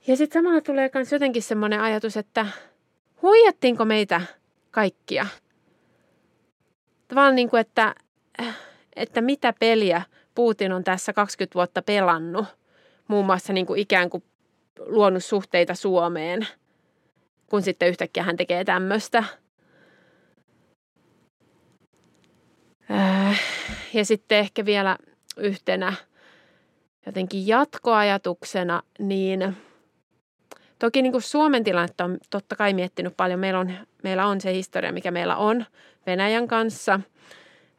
[0.07, 2.45] Ja sitten samalla tulee myös jotenkin semmoinen ajatus, että
[3.21, 4.21] huijattiinko meitä
[4.71, 5.27] kaikkia?
[7.07, 7.95] Tavallaan niin kuin, että,
[8.95, 10.01] että mitä peliä
[10.35, 12.45] Putin on tässä 20 vuotta pelannut,
[13.07, 14.23] muun muassa niin kuin ikään kuin
[14.85, 16.47] luonut suhteita Suomeen,
[17.49, 19.23] kun sitten yhtäkkiä hän tekee tämmöistä.
[22.91, 23.41] Äh,
[23.93, 24.97] ja sitten ehkä vielä
[25.37, 25.93] yhtenä
[27.05, 29.57] jotenkin jatkoajatuksena, niin
[30.79, 33.39] toki niin kuin Suomen tilannetta on totta kai miettinyt paljon.
[33.39, 35.65] Meillä on, meillä on se historia, mikä meillä on
[36.05, 36.99] Venäjän kanssa.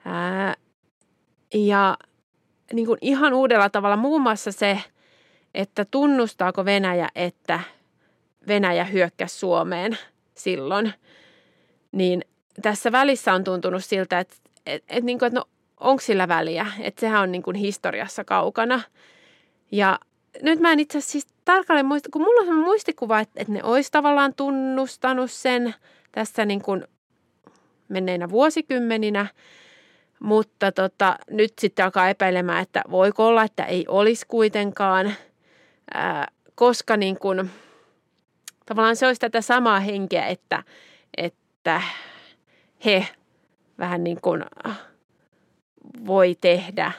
[0.04, 0.54] Ää,
[1.54, 1.96] ja
[2.72, 4.78] niin kuin ihan uudella tavalla muun muassa se,
[5.54, 7.60] että tunnustaako Venäjä, että
[8.46, 9.98] Venäjä hyökkäsi Suomeen
[10.34, 10.92] silloin,
[11.92, 12.24] niin
[12.62, 14.34] tässä välissä on tuntunut siltä, että,
[14.66, 15.44] että, että, niin kuin, että no,
[15.80, 18.80] onko sillä väliä, että sehän on niin kuin historiassa kaukana.
[19.72, 19.98] Ja
[20.42, 23.52] nyt mä en itse asiassa siis tarkalleen muista, kun mulla on sellainen muistikuva, että, että
[23.52, 25.74] ne olisi tavallaan tunnustanut sen
[26.12, 26.84] tässä niin kuin
[27.88, 29.26] menneinä vuosikymmeninä,
[30.20, 35.14] mutta tota, nyt sitten alkaa epäilemään, että voiko olla, että ei olisi kuitenkaan,
[36.54, 37.50] koska niin kuin,
[38.66, 40.62] tavallaan se olisi tätä samaa henkeä, että,
[41.16, 41.82] että
[42.84, 43.08] he
[43.78, 44.44] vähän niin kuin
[46.06, 46.92] voi tehdä.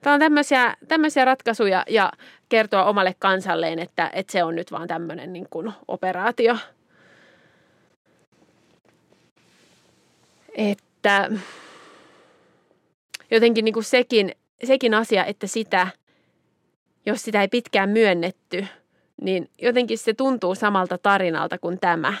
[0.00, 2.12] Tämä on tämmöisiä, tämmöisiä ratkaisuja ja
[2.48, 6.56] kertoa omalle kansalleen, että, että se on nyt vaan tämmöinen niin kuin operaatio.
[10.54, 11.30] Että
[13.30, 14.32] jotenkin niin kuin sekin,
[14.64, 15.88] sekin asia, että sitä,
[17.06, 18.66] jos sitä ei pitkään myönnetty,
[19.22, 22.14] niin jotenkin se tuntuu samalta tarinalta kuin tämä,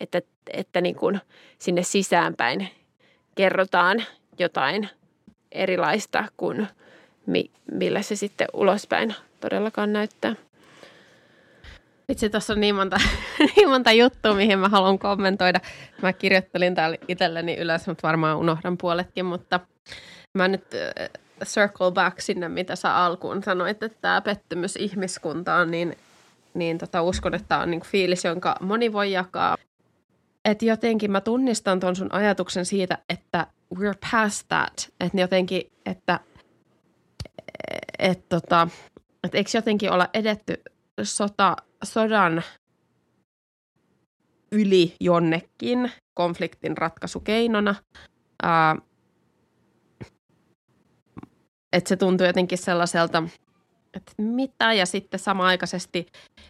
[0.00, 0.22] että,
[0.52, 1.20] että niin kuin
[1.58, 2.68] sinne sisäänpäin
[3.34, 4.04] kerrotaan
[4.38, 4.88] jotain
[5.52, 6.68] erilaista kuin
[7.26, 10.34] mi, millä se sitten ulospäin todellakaan näyttää.
[12.08, 13.00] Itse tuossa on niin monta,
[13.56, 15.60] niin monta juttua, mihin mä haluan kommentoida.
[16.02, 19.60] Mä kirjoittelin täällä itselleni ylös, mutta varmaan unohdan puoletkin, mutta
[20.34, 20.64] mä nyt
[21.44, 25.96] circle back sinne, mitä sä alkuun sanoit, että tämä pettymys ihmiskuntaan, niin,
[26.54, 29.56] niin tota, uskon, että tämä on niin fiilis, jonka moni voi jakaa
[30.46, 34.92] että jotenkin mä tunnistan ton sun ajatuksen siitä, että we're past that.
[35.00, 36.20] Että jotenkin, että
[37.98, 38.68] et tota,
[39.24, 40.62] et eikö jotenkin olla edetty
[41.02, 42.42] sota, sodan
[44.52, 47.74] yli jonnekin konfliktin ratkaisukeinona.
[48.42, 48.76] Ää,
[51.76, 53.22] että se tuntuu jotenkin sellaiselta,
[53.94, 56.06] että mitä, ja sitten samaaikaisesti,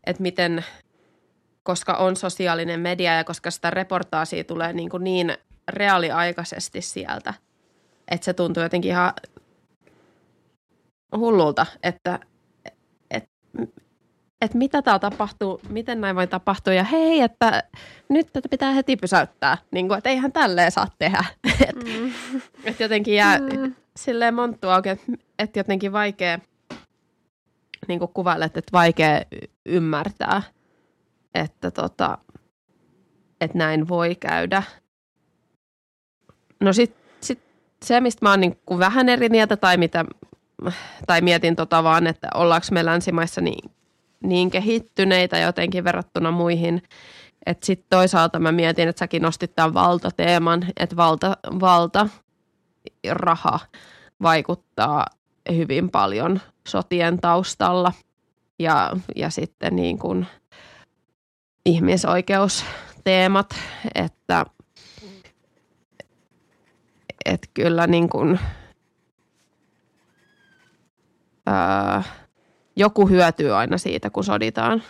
[0.06, 0.64] että miten
[1.62, 5.36] koska on sosiaalinen media ja koska sitä reportaasia tulee niin, kuin niin
[5.68, 7.34] reaaliaikaisesti sieltä,
[8.10, 9.12] että se tuntuu jotenkin ihan
[11.16, 12.18] hullulta, että
[13.10, 13.24] et,
[14.40, 17.62] et mitä täällä tapahtuu, miten näin voi tapahtua ja hei, että
[18.08, 21.24] nyt tätä pitää heti pysäyttää, niin kuin, että eihän tälleen saa tehdä.
[21.68, 22.12] että mm.
[22.64, 23.74] et jotenkin jää mm.
[23.96, 26.38] Silleen monttua auki, että et jotenkin vaikea
[27.88, 29.22] niin kuin kuvailet, että vaikea
[29.66, 30.42] ymmärtää–
[31.44, 32.18] että, tota,
[33.40, 34.62] että näin voi käydä.
[36.60, 37.40] No sitten sit
[37.84, 40.04] se, mistä mä oon niin kuin vähän eri mieltä tai, mitä,
[41.06, 43.70] tai mietin tota vaan, että ollaanko me länsimaissa niin,
[44.22, 46.82] niin kehittyneitä jotenkin verrattuna muihin.
[47.46, 52.08] Että sitten toisaalta mä mietin, että säkin nostit tämän valtateeman, että valta, valta
[53.10, 53.60] raha
[54.22, 55.06] vaikuttaa
[55.52, 57.92] hyvin paljon sotien taustalla.
[58.58, 60.26] Ja, ja sitten niin kuin–
[61.66, 63.54] ihmisoikeusteemat,
[63.94, 64.46] että,
[67.24, 68.40] että kyllä niin kuin,
[71.46, 72.02] ää,
[72.76, 74.82] joku hyötyy aina siitä, kun soditaan.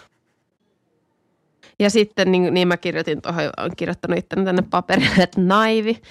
[1.78, 6.02] Ja sitten niin, niin mä kirjoitin tuohon, olen kirjoittanut itse tänne paperille, että naivi,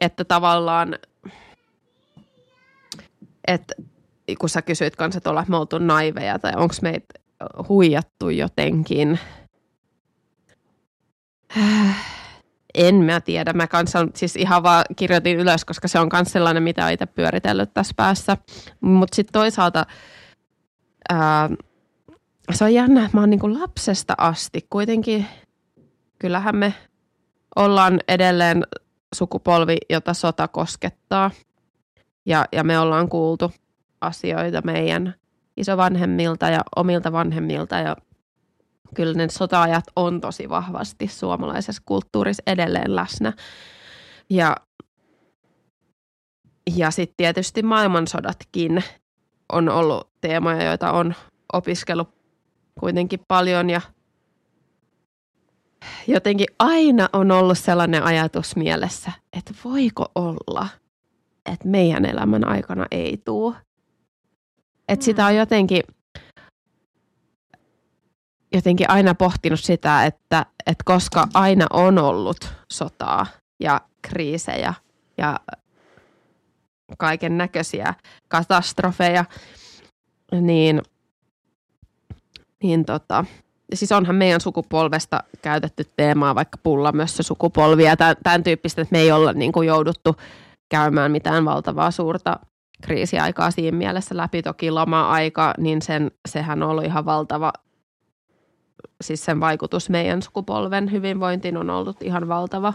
[0.00, 0.98] että tavallaan,
[3.46, 3.74] että
[4.38, 7.14] kun sä kysyit kanssa, että ollaan me oltu naiveja tai onko meitä
[7.68, 9.18] huijattu jotenkin–
[12.74, 13.52] En mä tiedä.
[13.52, 17.06] Mä kanssa siis ihan vaan kirjoitin ylös, koska se on myös sellainen, mitä olen itse
[17.06, 18.36] pyöritellyt tässä päässä.
[18.80, 19.86] Mutta sitten toisaalta
[21.08, 21.50] ää,
[22.52, 25.26] se on jännä, että mä oon niinku lapsesta asti kuitenkin,
[26.18, 26.74] kyllähän me
[27.56, 28.62] ollaan edelleen
[29.14, 31.30] sukupolvi, jota sota koskettaa.
[32.26, 33.52] Ja, ja me ollaan kuultu
[34.00, 35.14] asioita meidän
[35.56, 37.96] isovanhemmilta ja omilta vanhemmilta ja
[38.94, 43.32] kyllä ne sotaajat on tosi vahvasti suomalaisessa kulttuurissa edelleen läsnä.
[44.30, 44.56] Ja,
[46.76, 48.84] ja sitten tietysti maailmansodatkin
[49.52, 51.14] on ollut teemoja, joita on
[51.52, 52.14] opiskellut
[52.80, 53.80] kuitenkin paljon ja
[56.06, 60.68] jotenkin aina on ollut sellainen ajatus mielessä, että voiko olla,
[61.46, 63.54] että meidän elämän aikana ei tule.
[64.88, 65.82] Että sitä on jotenkin,
[68.54, 73.26] jotenkin aina pohtinut sitä, että, että koska aina on ollut sotaa
[73.60, 74.74] ja kriisejä
[75.18, 75.40] ja
[76.98, 77.94] kaiken näköisiä
[78.28, 79.24] katastrofeja,
[80.40, 80.82] niin,
[82.62, 83.24] niin tota,
[83.74, 88.82] siis onhan meidän sukupolvesta käytetty teemaa vaikka pulla myös se sukupolvi ja tämän, tämän tyyppistä,
[88.82, 90.16] että me ei olla niin kuin jouduttu
[90.72, 92.36] käymään mitään valtavaa suurta
[92.82, 94.42] kriisiaikaa siinä mielessä läpi.
[94.42, 97.52] Toki lama-aika, niin sen, sehän on ollut ihan valtava,
[99.00, 102.74] siis sen vaikutus meidän sukupolven hyvinvointiin on ollut ihan valtava.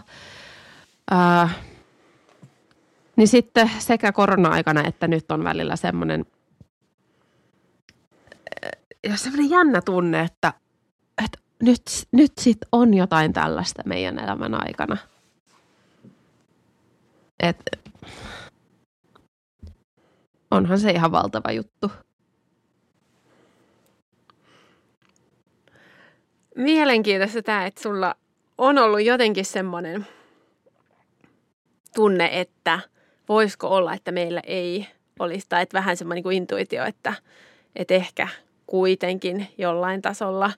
[1.10, 1.48] Ää,
[3.16, 6.26] niin sitten sekä korona-aikana että nyt on välillä semmoinen,
[9.04, 10.52] ja semmoinen jännä tunne, että,
[11.24, 11.82] että nyt,
[12.12, 14.96] nyt sit on jotain tällaista meidän elämän aikana.
[17.40, 17.87] Et,
[20.50, 21.90] onhan se ihan valtava juttu.
[26.56, 28.14] Mielenkiintoista tämä, että sulla
[28.58, 30.06] on ollut jotenkin semmoinen
[31.94, 32.80] tunne, että
[33.28, 34.86] voisiko olla, että meillä ei
[35.18, 37.14] olisi, tai että vähän semmoinen niin intuitio, että,
[37.76, 38.28] että ehkä
[38.66, 40.50] kuitenkin jollain tasolla,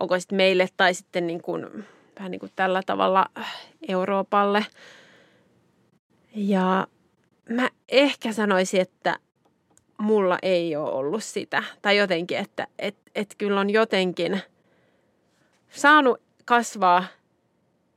[0.00, 1.84] onko sitten meille tai sitten niin kuin,
[2.18, 3.26] vähän niin kuin tällä tavalla
[3.88, 4.66] Euroopalle.
[6.34, 6.86] Ja
[7.48, 9.18] mä ehkä sanoisin, että
[9.98, 11.62] mulla ei ole ollut sitä.
[11.82, 14.40] Tai jotenkin, että et, et kyllä on jotenkin
[15.70, 17.04] saanut kasvaa.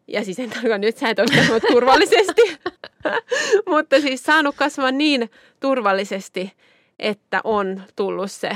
[0.07, 2.57] Ja siis en tarkoita nyt, sä et ole turvallisesti.
[3.69, 6.53] Mutta siis saanut kasvaa niin turvallisesti,
[6.99, 8.49] että on tullut se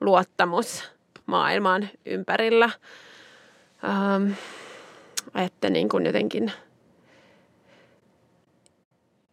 [0.00, 0.90] luottamus
[1.26, 2.70] maailman ympärillä.
[3.84, 4.32] Ähm,
[5.44, 6.52] että niin kuin jotenkin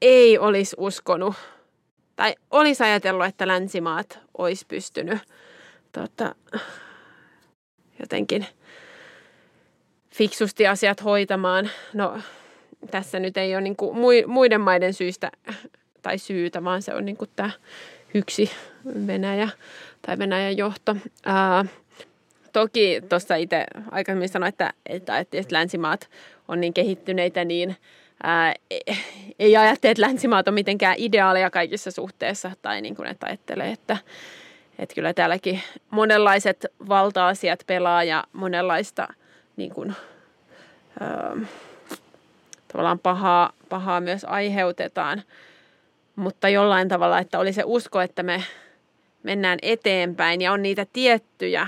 [0.04, 1.36] ei olisi uskonut
[2.16, 5.20] tai olisi ajatellut, että länsimaat olisi pystynyt
[5.92, 6.36] tota,
[8.00, 8.46] jotenkin
[10.12, 11.70] fiksusti asiat hoitamaan.
[11.94, 12.20] No
[12.92, 15.32] tässä nyt ei ole niin kuin muiden maiden syistä
[16.02, 17.50] tai syytä, vaan se on niin kuin tämä
[18.13, 18.52] yksi
[19.08, 19.50] Venäjä
[20.02, 20.96] tai Venäjän johto.
[21.26, 21.66] Ää,
[22.54, 26.10] toki tuossa itse aikaisemmin sanoin, että, että, että länsimaat
[26.48, 27.76] on niin kehittyneitä, niin
[28.23, 28.53] ää,
[29.39, 33.97] ei ajattele, että länsimaat on mitenkään ideaaleja kaikissa suhteissa, tai niin kuin, että ajattelee, että,
[34.79, 39.07] että kyllä täälläkin monenlaiset valta-asiat pelaa ja monenlaista
[39.57, 39.95] niin kuin,
[40.99, 41.36] ää,
[42.67, 45.23] tavallaan pahaa, pahaa myös aiheutetaan.
[46.15, 48.43] Mutta jollain tavalla, että oli se usko, että me
[49.23, 51.67] mennään eteenpäin ja on niitä tiettyjä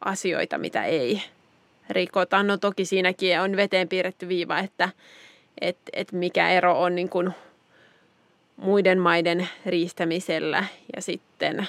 [0.00, 1.22] asioita, mitä ei
[1.90, 2.42] rikota.
[2.42, 4.88] No toki siinäkin on veteen piirretty viiva, että
[5.60, 7.30] et, et mikä ero on niin kuin
[8.56, 10.64] muiden maiden riistämisellä
[10.96, 11.68] ja sitten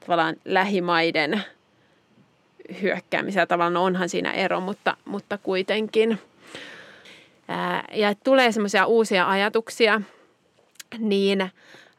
[0.00, 1.42] tavallaan lähimaiden
[2.82, 3.46] hyökkäämisellä.
[3.46, 6.18] Tavallaan onhan siinä ero, mutta, mutta kuitenkin.
[7.48, 10.00] Ää, ja tulee semmoisia uusia ajatuksia,
[10.98, 11.40] niin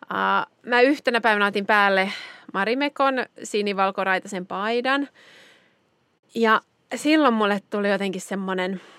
[0.10, 2.12] ää, mä yhtenä päivänä otin päälle
[2.54, 5.10] Marimekon sinivalkoraitaisen paidan.
[6.36, 6.62] Ja
[6.96, 8.82] silloin mulle tuli jotenkin semmoinen–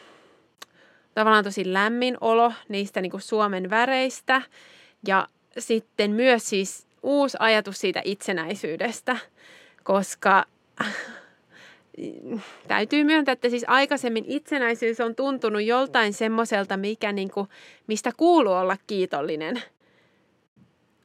[1.16, 4.42] tavallaan tosi lämmin olo niistä niin kuin Suomen väreistä
[5.06, 9.16] ja sitten myös siis uusi ajatus siitä itsenäisyydestä,
[9.84, 10.44] koska
[12.68, 17.48] täytyy myöntää, että siis aikaisemmin itsenäisyys on tuntunut joltain semmoiselta, mikä niin kuin,
[17.86, 19.62] mistä kuuluu olla kiitollinen.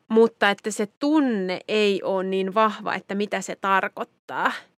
[0.08, 4.52] Mutta että se tunne ei ole niin vahva, että mitä se tarkoittaa–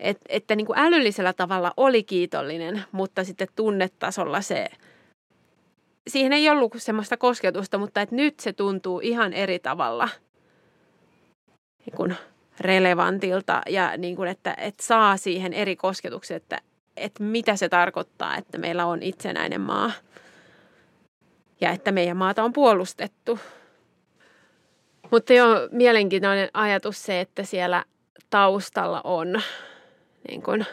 [0.00, 4.66] et, että niin kuin älyllisellä tavalla oli kiitollinen, mutta sitten tunnetasolla se,
[6.08, 10.08] siihen ei ollut semmoista kosketusta, mutta että nyt se tuntuu ihan eri tavalla
[11.86, 12.16] niin kuin
[12.60, 16.60] relevantilta ja niin kuin, että, että saa siihen eri kosketuksia, että,
[16.96, 19.92] että mitä se tarkoittaa, että meillä on itsenäinen maa
[21.60, 23.38] ja että meidän maata on puolustettu.
[25.10, 27.84] Mutta jo mielenkiintoinen ajatus se, että siellä
[28.30, 29.42] taustalla on
[30.28, 30.66] niin kuin,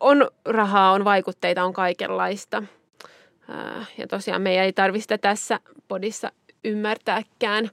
[0.00, 2.62] on rahaa, on vaikutteita, on kaikenlaista.
[3.98, 6.32] Ja tosiaan meidän ei tarvista tässä podissa
[6.64, 7.70] ymmärtääkään.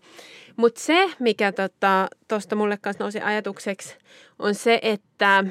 [0.56, 3.98] Mutta se, mikä tuosta tota, mulle kanssa nousi ajatukseksi,
[4.40, 5.44] on se, että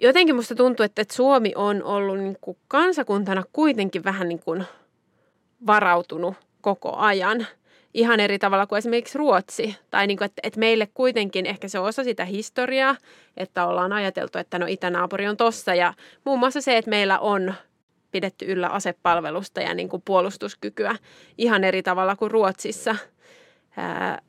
[0.00, 4.64] jotenkin musta tuntuu, että Suomi on ollut niin kuin kansakuntana kuitenkin vähän niin kuin
[5.66, 7.46] varautunut koko ajan.
[7.96, 9.76] Ihan eri tavalla kuin esimerkiksi Ruotsi.
[9.90, 12.96] Tai niin kuin, että, että meille kuitenkin ehkä se on osa sitä historiaa,
[13.36, 15.74] että ollaan ajateltu, että no itänaapuri on tossa.
[15.74, 15.94] Ja
[16.24, 17.54] muun muassa se, että meillä on
[18.10, 20.96] pidetty yllä asepalvelusta ja niin kuin puolustuskykyä
[21.38, 22.96] ihan eri tavalla kuin Ruotsissa.
[23.76, 24.22] Ää,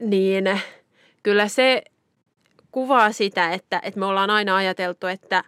[0.00, 0.60] niin
[1.22, 1.82] kyllä se
[2.72, 5.44] kuvaa sitä, että, että me ollaan aina ajateltu, että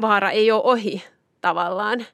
[0.00, 1.04] vaara ei ole ohi
[1.40, 2.06] tavallaan.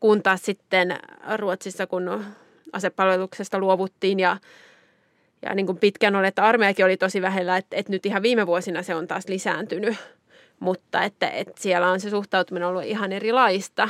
[0.00, 0.98] Kun taas sitten
[1.36, 2.24] Ruotsissa, kun
[2.72, 4.36] asepalveluksesta luovuttiin ja,
[5.42, 8.46] ja niin kuin pitkään oli, että armeijakin oli tosi vähellä, että, että nyt ihan viime
[8.46, 9.96] vuosina se on taas lisääntynyt,
[10.60, 13.88] mutta että, että siellä on se suhtautuminen ollut ihan erilaista,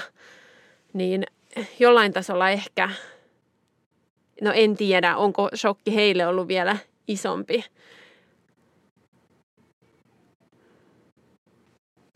[0.93, 1.27] niin
[1.79, 2.91] jollain tasolla ehkä,
[4.41, 6.77] no en tiedä, onko shokki heille ollut vielä
[7.09, 7.65] isompi.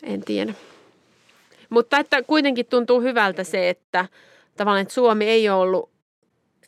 [0.03, 0.55] En tiedä.
[1.71, 4.09] Mutta että kuitenkin tuntuu hyvältä se, että
[4.57, 5.94] tavallaan että Suomi ei ole ollut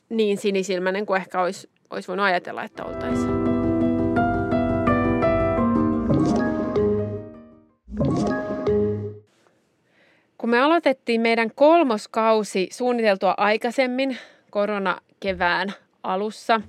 [0.08, 3.46] niin sinisilmäinen kuin ehkä olisi, olisi voinut ajatella, että oltaisiin.
[10.38, 14.18] Kun me aloitettiin meidän kolmoskausi suunniteltua aikaisemmin
[14.50, 16.60] koronakevään alussa,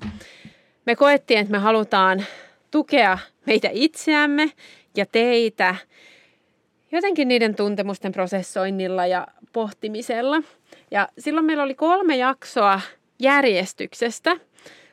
[0.85, 2.25] me koettiin, että me halutaan
[2.71, 4.51] tukea meitä itseämme
[4.95, 5.75] ja teitä
[6.91, 10.41] jotenkin niiden tuntemusten prosessoinnilla ja pohtimisella.
[10.91, 12.81] Ja silloin meillä oli kolme jaksoa
[13.19, 14.37] järjestyksestä.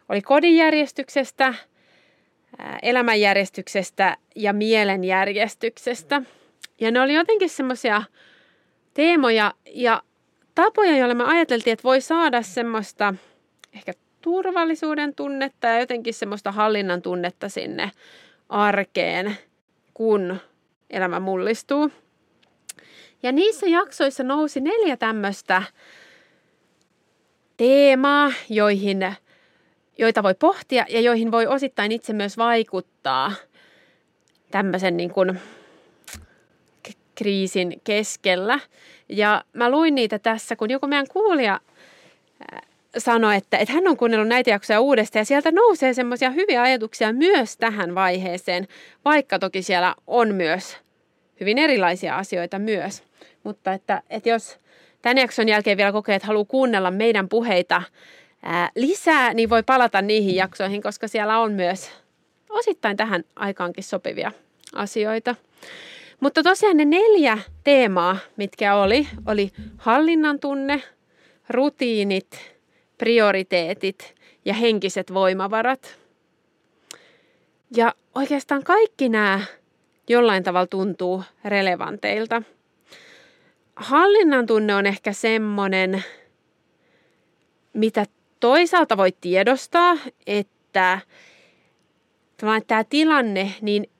[0.08, 1.54] Oli kodinjärjestyksestä,
[2.82, 6.22] elämänjärjestyksestä ja mielenjärjestyksestä.
[6.80, 8.02] Ja ne oli jotenkin semmoisia
[8.94, 10.02] teemoja ja
[10.54, 13.14] tapoja, joilla me ajateltiin, että voi saada semmoista
[13.72, 17.90] ehkä turvallisuuden tunnetta ja jotenkin semmoista hallinnan tunnetta sinne
[18.48, 19.36] arkeen,
[19.94, 20.40] kun
[20.90, 21.90] elämä mullistuu.
[23.22, 25.62] Ja niissä jaksoissa nousi neljä tämmöistä
[27.56, 29.14] teemaa, joihin,
[29.98, 33.32] joita voi pohtia ja joihin voi osittain itse myös vaikuttaa
[34.50, 35.40] tämmöisen niin kuin
[37.14, 38.60] kriisin keskellä.
[39.08, 41.60] Ja mä luin niitä tässä, kun joku meidän kuulija
[42.98, 47.12] sanoi, että, että hän on kuunnellut näitä jaksoja uudestaan ja sieltä nousee semmoisia hyviä ajatuksia
[47.12, 48.68] myös tähän vaiheeseen,
[49.04, 50.76] vaikka toki siellä on myös
[51.40, 53.02] hyvin erilaisia asioita myös.
[53.42, 54.58] Mutta että, että jos
[55.04, 57.82] tämän jakson jälkeen vielä kokee, että haluaa kuunnella meidän puheita
[58.42, 61.90] ää, lisää, niin voi palata niihin jaksoihin, koska siellä on myös
[62.48, 64.32] osittain tähän aikaankin sopivia
[64.74, 65.34] asioita.
[66.20, 70.82] Mutta tosiaan ne neljä teemaa, mitkä oli, oli hallinnan tunne,
[71.48, 72.56] rutiinit,
[72.98, 75.98] prioriteetit ja henkiset voimavarat.
[77.76, 79.40] Ja oikeastaan kaikki nämä
[80.08, 82.42] jollain tavalla tuntuu relevanteilta.
[83.76, 86.04] Hallinnan tunne on ehkä semmoinen,
[87.72, 88.06] mitä
[88.40, 89.96] toisaalta voi tiedostaa,
[90.26, 90.98] että
[92.66, 93.90] tämä tilanne, niin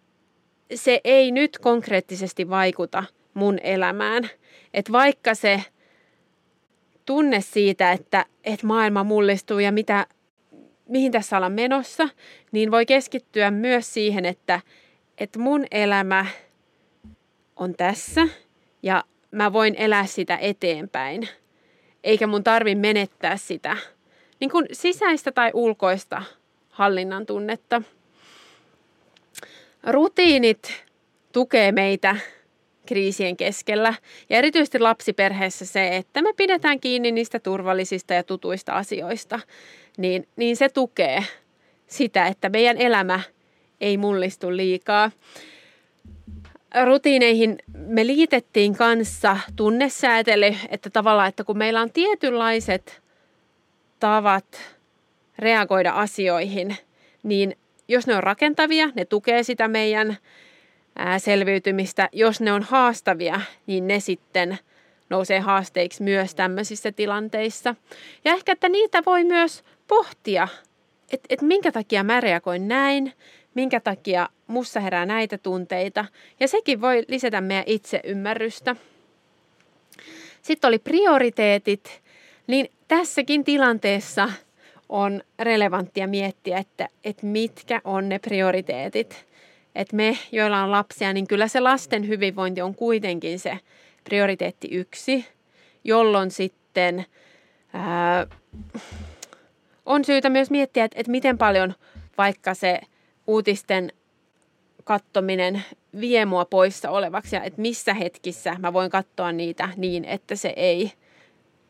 [0.75, 3.05] se ei nyt konkreettisesti vaikuta
[3.35, 4.31] mun elämään.
[4.75, 5.65] Että vaikka se
[7.07, 10.07] tunne siitä, että, että maailma mullistuu ja mitä,
[10.89, 12.09] mihin tässä ollaan menossa,
[12.53, 14.61] niin voi keskittyä myös siihen, että,
[15.19, 16.27] että mun elämä
[17.57, 18.29] on tässä
[18.83, 19.05] ja
[19.35, 21.29] mä voin elää sitä eteenpäin.
[22.05, 23.77] Eikä mun tarvi menettää sitä
[24.41, 26.23] niin kuin sisäistä tai ulkoista
[26.71, 27.83] hallinnan tunnetta.
[29.83, 30.85] Rutiinit
[31.33, 32.17] tukee meitä
[32.87, 33.95] kriisien keskellä.
[34.31, 39.41] Ja erityisesti lapsiperheessä se, että me pidetään kiinni niistä turvallisista ja tutuista asioista,
[39.97, 41.25] niin, niin se tukee
[41.87, 43.21] sitä, että meidän elämä
[43.81, 45.11] ei mullistu liikaa.
[46.85, 53.03] Rutiineihin me liitettiin kanssa tunnesäätely, että tavallaan, että kun meillä on tietynlaiset
[54.01, 54.45] tavat
[55.39, 56.77] reagoida asioihin,
[57.23, 57.57] niin
[57.89, 60.17] jos ne on rakentavia, ne tukee sitä meidän
[61.19, 62.09] selviytymistä.
[62.13, 64.59] Jos ne on haastavia, niin ne sitten
[65.11, 67.75] nousee haasteiksi myös tämmöisissä tilanteissa.
[68.25, 70.49] Ja ehkä, että niitä voi myös pohtia,
[71.13, 73.13] että, että minkä takia mä reagoin näin,
[73.55, 76.05] minkä takia mussa herää näitä tunteita.
[76.41, 78.77] Ja sekin voi lisätä meidän itseymmärrystä.
[80.43, 82.03] Sitten oli prioriteetit,
[82.47, 84.29] niin tässäkin tilanteessa
[84.89, 89.27] on relevanttia miettiä, että, että mitkä on ne prioriteetit.
[89.75, 93.59] Että me, joilla on lapsia, niin kyllä se lasten hyvinvointi on kuitenkin se
[94.05, 95.27] prioriteetti yksi,
[95.85, 97.07] jolloin sitten
[97.73, 98.27] ää,
[99.87, 101.75] on syytä myös miettiä, että, että miten paljon
[102.19, 102.81] vaikka se
[103.27, 103.93] uutisten
[104.85, 105.65] kattominen
[106.01, 110.53] vie mua poissa olevaksi ja että missä hetkissä mä voin katsoa niitä niin, että se
[110.57, 110.93] ei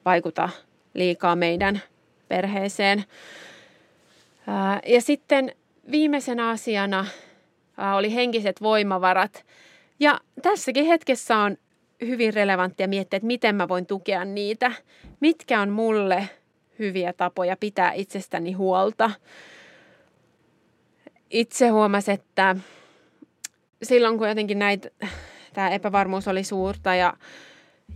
[0.05, 0.49] vaikuta
[0.95, 1.83] liikaa meidän
[2.29, 3.05] perheeseen.
[4.87, 5.53] Ja sitten
[5.91, 7.07] viimeisenä asiana
[7.97, 9.45] oli henkiset voimavarat.
[10.01, 11.57] Ja tässäkin hetkessä on
[12.01, 14.73] hyvin relevanttia miettiä, että miten mä voin tukea niitä.
[15.21, 16.29] Mitkä on mulle
[16.79, 19.11] hyviä tapoja pitää itsestäni huolta.
[21.31, 22.57] Itse huomasin, että
[23.85, 24.91] silloin kun jotenkin näitä,
[25.53, 27.15] tämä epävarmuus oli suurta ja,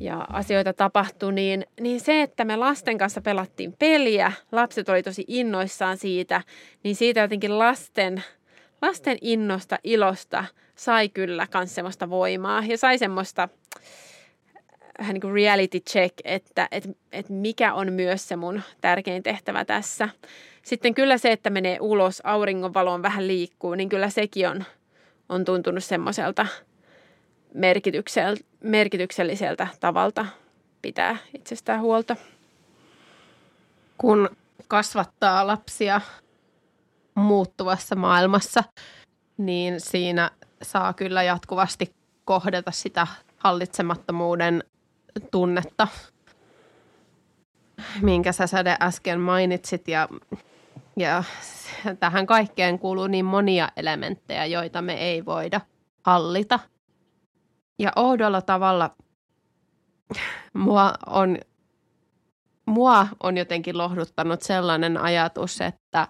[0.00, 5.24] ja asioita tapahtui, niin, niin se, että me lasten kanssa pelattiin peliä, lapset oli tosi
[5.28, 6.42] innoissaan siitä,
[6.84, 8.22] niin siitä jotenkin lasten,
[8.82, 13.48] lasten innosta, ilosta sai kyllä myös semmoista voimaa ja sai semmoista
[14.98, 19.64] vähän niin kuin reality check, että, että, että mikä on myös se mun tärkein tehtävä
[19.64, 20.08] tässä.
[20.62, 24.64] Sitten kyllä se, että menee ulos, auringonvaloon vähän liikkuu, niin kyllä sekin on,
[25.28, 26.46] on tuntunut semmoiselta
[27.54, 30.26] merkityksel, merkitykselliseltä tavalta
[30.82, 32.16] pitää itsestään huolta.
[33.98, 34.28] Kun
[34.68, 36.00] kasvattaa lapsia
[37.14, 38.64] muuttuvassa maailmassa,
[39.36, 40.30] niin siinä
[40.62, 43.06] saa kyllä jatkuvasti kohdata sitä
[43.38, 44.64] hallitsemattomuuden
[45.30, 45.88] tunnetta,
[48.02, 49.88] minkä sä Säde äsken mainitsit.
[49.88, 50.08] Ja,
[50.98, 51.24] ja
[52.00, 55.60] tähän kaikkeen kuuluu niin monia elementtejä, joita me ei voida
[56.06, 56.58] hallita.
[57.78, 58.90] Ja oudolla tavalla
[60.52, 61.38] mua on,
[62.66, 66.08] mua on jotenkin lohduttanut sellainen ajatus, että,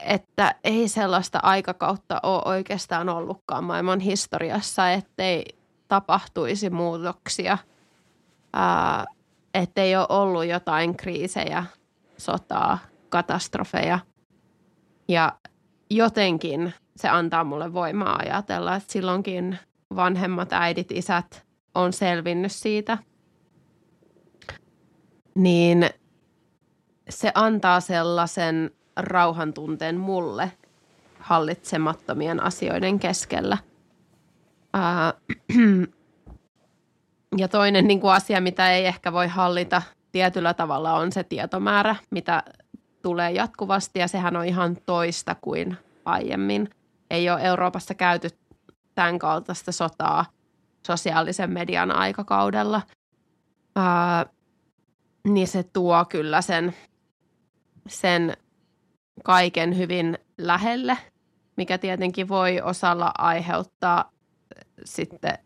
[0.00, 5.44] että ei sellaista aikakautta ole oikeastaan ollutkaan maailman historiassa, ettei
[5.88, 7.58] tapahtuisi muutoksia,
[8.52, 9.04] ää,
[9.54, 11.64] ettei ole ollut jotain kriisejä,
[12.18, 12.78] sotaa,
[13.16, 13.98] katastrofeja.
[15.08, 15.32] Ja
[15.90, 19.58] jotenkin se antaa mulle voimaa ajatella, että silloinkin
[19.96, 22.98] vanhemmat äidit, isät on selvinnyt siitä.
[25.34, 25.90] Niin
[27.08, 30.52] se antaa sellaisen rauhantunteen mulle
[31.18, 33.58] hallitsemattomien asioiden keskellä–
[37.38, 41.96] ja toinen niin kuin asia, mitä ei ehkä voi hallita tietyllä tavalla, on se tietomäärä,
[42.10, 42.42] mitä
[43.06, 46.70] tulee jatkuvasti ja sehän on ihan toista kuin aiemmin.
[47.10, 48.28] Ei ole Euroopassa käyty
[48.94, 50.24] tämän kaltaista sotaa
[50.86, 52.82] sosiaalisen median aikakaudella.
[53.76, 54.26] Ää,
[55.28, 56.74] niin se tuo kyllä sen,
[57.88, 58.36] sen
[59.24, 60.98] kaiken hyvin lähelle,
[61.56, 64.10] mikä tietenkin voi osalla aiheuttaa
[64.84, 65.38] sitten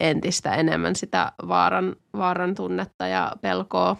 [0.00, 3.96] entistä enemmän sitä vaaran, vaaran tunnetta ja pelkoa,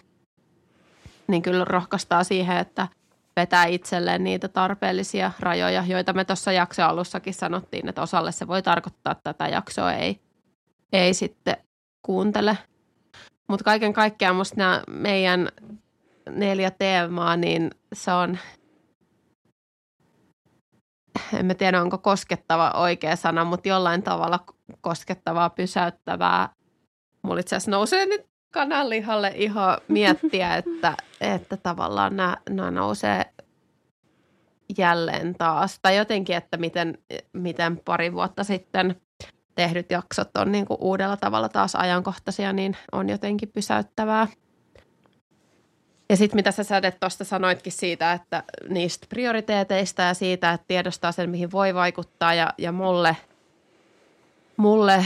[1.30, 2.88] niin kyllä rohkaistaa siihen, että
[3.36, 8.62] vetää itselleen niitä tarpeellisia rajoja, joita me tuossa jakson alussakin sanottiin, että osalle se voi
[8.62, 10.20] tarkoittaa, että tätä jaksoa ei,
[10.92, 11.56] ei sitten
[12.02, 12.58] kuuntele.
[13.48, 15.48] Mutta kaiken kaikkiaan musta nämä meidän
[16.30, 18.38] neljä teemaa, niin se on
[21.38, 24.44] en mä tiedä onko koskettava oikea sana, mutta jollain tavalla
[24.80, 26.48] koskettavaa, pysäyttävää.
[27.22, 33.24] Mulla itse asiassa nousee nyt kananlihalle ihan miettiä, että, että tavallaan nämä, nämä nousee
[34.78, 35.78] jälleen taas.
[35.82, 36.98] Tai jotenkin, että miten,
[37.32, 38.96] miten pari vuotta sitten
[39.54, 44.26] tehdyt jaksot on niin kuin uudella tavalla taas ajankohtaisia, niin on jotenkin pysäyttävää.
[46.08, 51.12] Ja sitten mitä sä Säde tuosta sanoitkin siitä, että niistä prioriteeteista ja siitä, että tiedostaa
[51.12, 52.34] sen, mihin voi vaikuttaa.
[52.34, 53.16] Ja, ja mulle,
[54.56, 55.04] mulle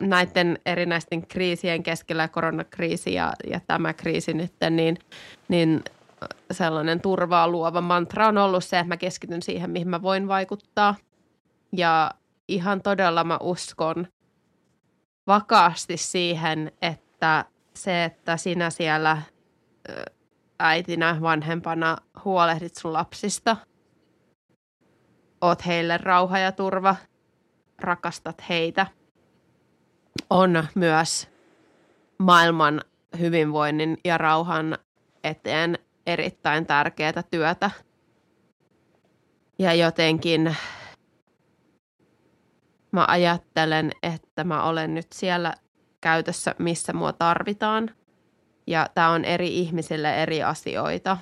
[0.00, 4.98] näiden erinäisten kriisien keskellä, koronakriisi ja, ja tämä kriisi nyt, niin,
[5.48, 5.82] niin
[6.50, 10.94] sellainen turvaa luova mantra on ollut se, että mä keskityn siihen, mihin mä voin vaikuttaa.
[11.76, 12.10] Ja
[12.48, 14.06] ihan todella mä uskon
[15.26, 17.44] vakaasti siihen, että
[17.74, 19.22] se, että sinä siellä
[20.58, 23.56] äitinä, vanhempana huolehdit sun lapsista,
[25.40, 26.96] oot heille rauha ja turva,
[27.78, 28.86] rakastat heitä,
[30.30, 31.28] on myös
[32.18, 32.80] maailman
[33.18, 34.78] hyvinvoinnin ja rauhan
[35.24, 37.70] eteen erittäin tärkeää työtä.
[39.58, 40.56] Ja jotenkin
[42.92, 45.54] mä ajattelen, että mä olen nyt siellä
[46.00, 47.90] käytössä, missä mua tarvitaan.
[48.66, 51.16] Ja tämä on eri ihmisille eri asioita.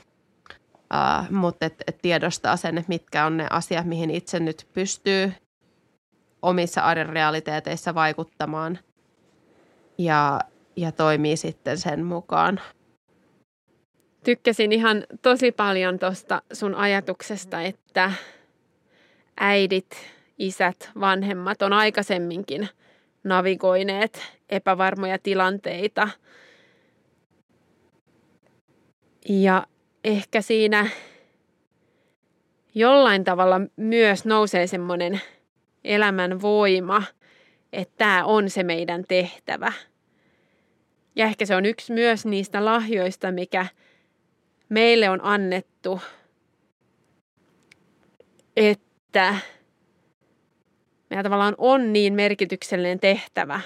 [0.95, 5.33] Uh, mutta et, et tiedostaa sen, että mitkä on ne asiat, mihin itse nyt pystyy
[6.43, 8.79] omissa arjen realiteeteissa vaikuttamaan
[9.99, 10.41] ja,
[10.77, 12.61] ja toimii sitten sen mukaan.
[14.25, 18.13] Tykkäsin ihan tosi paljon tuosta sun ajatuksesta, että
[19.41, 19.97] äidit,
[20.39, 22.69] isät, vanhemmat on aikaisemminkin
[23.25, 26.09] navigoineet epävarmoja tilanteita.
[29.29, 29.67] Ja,
[30.05, 30.87] ehkä siinä
[32.75, 35.21] jollain tavalla myös nousee semmoinen
[35.89, 37.03] elämän voima,
[37.73, 39.73] että tämä on se meidän tehtävä.
[41.17, 43.67] Ja ehkä se on yksi myös niistä lahjoista, mikä
[44.69, 46.01] meille on annettu,
[48.57, 49.35] että
[51.11, 53.61] meillä tavallaan on niin merkityksellinen tehtävä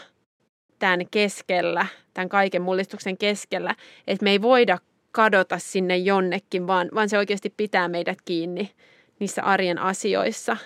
[0.79, 3.75] tämän keskellä, tämän kaiken mullistuksen keskellä,
[4.07, 4.79] että me ei voida
[5.13, 8.71] kadota sinne jonnekin, vaan, vaan se oikeasti pitää meidät kiinni
[9.19, 10.57] niissä arjen asioissa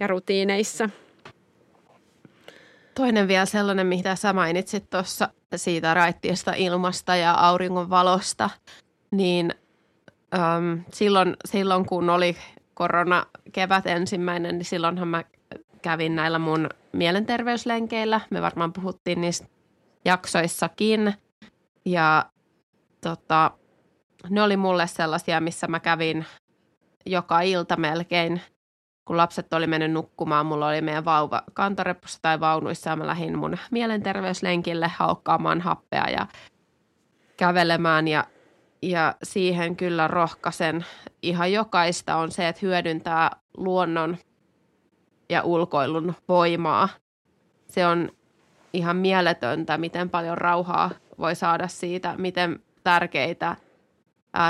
[0.00, 0.88] ja rutiineissa.
[2.94, 8.50] Toinen vielä sellainen, mitä sä mainitsit tuossa siitä raittiesta ilmasta ja auringon valosta,
[9.10, 9.50] niin
[10.34, 12.36] äm, silloin, silloin kun oli
[12.74, 15.24] korona kevät ensimmäinen, niin silloinhan mä
[15.82, 18.20] kävin näillä mun mielenterveyslenkeillä.
[18.30, 19.46] Me varmaan puhuttiin niistä
[20.04, 21.14] jaksoissakin.
[21.84, 22.24] Ja
[23.00, 23.50] tota,
[24.30, 26.26] ne oli mulle sellaisia, missä mä kävin
[27.06, 28.40] joka ilta melkein.
[29.04, 33.38] Kun lapset oli mennyt nukkumaan, mulla oli meidän vauva kantorepussa tai vaunuissa ja mä lähdin
[33.38, 36.26] mun mielenterveyslenkille haukkaamaan happea ja
[37.36, 38.24] kävelemään ja,
[38.82, 40.84] ja siihen kyllä rohkaisen
[41.22, 44.16] ihan jokaista on se, että hyödyntää luonnon
[45.28, 46.88] ja ulkoilun voimaa.
[47.68, 48.10] Se on
[48.72, 53.56] ihan mieletöntä, miten paljon rauhaa voi saada siitä, miten tärkeitä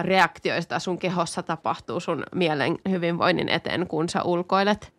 [0.02, 4.94] reaktioista sun kehossa tapahtuu sun mielen hyvinvoinnin eteen, kun sä ulkoilet.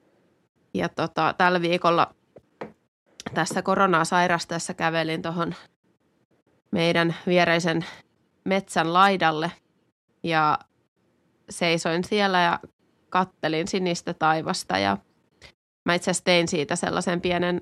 [0.73, 2.15] Ja tota, tällä viikolla
[3.33, 5.55] tässä koronaa sairastaessa kävelin tuohon
[6.71, 7.85] meidän viereisen
[8.43, 9.51] metsän laidalle
[10.23, 10.59] ja
[11.49, 12.59] seisoin siellä ja
[13.09, 14.97] kattelin sinistä taivasta ja
[15.85, 17.61] mä itse asiassa tein siitä sellaisen pienen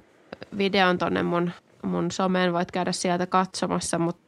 [0.58, 1.52] videon tonne mun,
[1.84, 4.23] mun someen, voit käydä sieltä katsomassa, mutta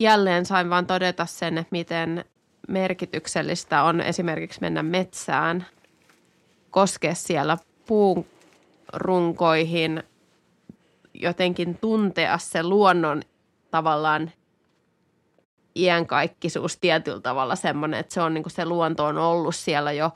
[0.00, 2.24] jälleen sain vaan todeta sen, että miten
[2.68, 5.66] merkityksellistä on esimerkiksi mennä metsään,
[6.70, 8.26] koskea siellä puun
[8.92, 10.02] runkoihin,
[11.14, 13.22] jotenkin tuntea se luonnon
[13.70, 14.30] tavallaan
[15.76, 20.10] iänkaikkisuus tietyllä tavalla semmoinen, että se on niin kuin se luonto on ollut siellä jo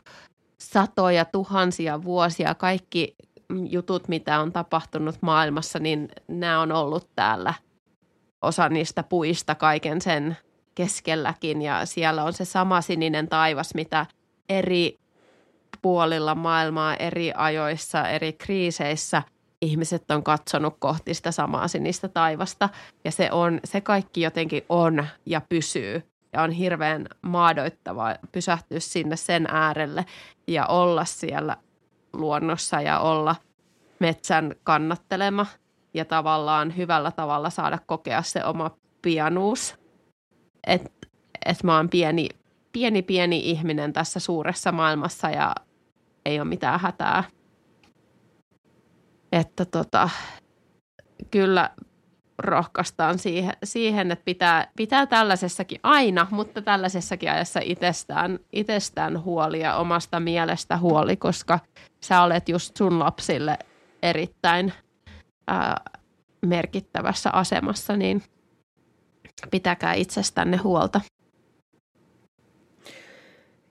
[0.58, 2.54] satoja, tuhansia vuosia.
[2.54, 3.16] Kaikki
[3.70, 7.54] jutut, mitä on tapahtunut maailmassa, niin nämä on ollut täällä
[8.42, 10.36] osa niistä puista kaiken sen
[10.74, 11.62] keskelläkin.
[11.62, 14.06] Ja siellä on se sama sininen taivas, mitä
[14.48, 14.98] eri
[15.82, 19.22] puolilla maailmaa, eri ajoissa, eri kriiseissä
[19.60, 22.68] ihmiset on katsonut kohti sitä samaa sinistä taivasta.
[23.04, 26.02] Ja se, on, se kaikki jotenkin on ja pysyy.
[26.32, 30.06] Ja on hirveän maadoittavaa pysähtyä sinne sen äärelle
[30.46, 31.56] ja olla siellä
[32.12, 33.36] luonnossa ja olla
[33.98, 35.46] metsän kannattelema
[35.94, 38.70] ja tavallaan hyvällä tavalla saada kokea se oma
[39.02, 39.74] pianuus.
[40.66, 41.08] Että
[41.46, 42.28] et mä oon pieni,
[42.72, 45.54] pieni, pieni ihminen tässä suuressa maailmassa ja
[46.24, 47.24] ei ole mitään hätää.
[49.32, 50.10] Että tota,
[51.30, 51.70] kyllä
[52.38, 59.76] rohkaistaan siihen, siihen että pitää, pitää tällaisessakin aina, mutta tällaisessakin ajassa itsestään, itsestään huoli ja
[59.76, 61.58] omasta mielestä huoli, koska
[62.04, 63.58] sä olet just sun lapsille
[64.02, 64.72] erittäin
[65.48, 65.80] ää,
[66.46, 68.22] merkittävässä asemassa, niin
[69.50, 71.00] pitäkää itsestänne huolta.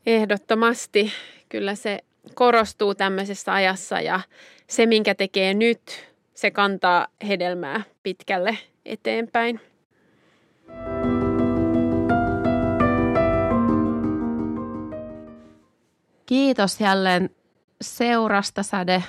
[0.05, 1.11] Ehdottomasti.
[1.49, 1.99] Kyllä se
[2.33, 4.19] korostuu tämmöisessä ajassa ja
[4.67, 9.59] se, minkä tekee nyt, se kantaa hedelmää pitkälle eteenpäin.
[16.25, 17.29] Kiitos jälleen
[17.81, 19.03] seurasta Säde.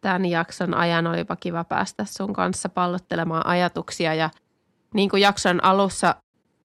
[0.00, 4.14] Tämän jakson ajan olipa kiva päästä sun kanssa pallottelemaan ajatuksia.
[4.14, 4.30] Ja
[4.94, 6.14] niin kuin jakson alussa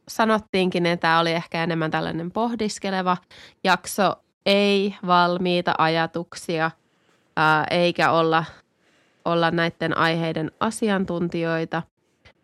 [0.08, 3.18] sanottiinkin, niin tämä oli ehkä enemmän tällainen pohdiskeleva
[3.64, 4.16] jakso,
[4.46, 6.72] ei valmiita ajatuksia,
[7.36, 8.46] ää, eikä olla
[9.26, 11.84] olla näiden aiheiden asiantuntijoita,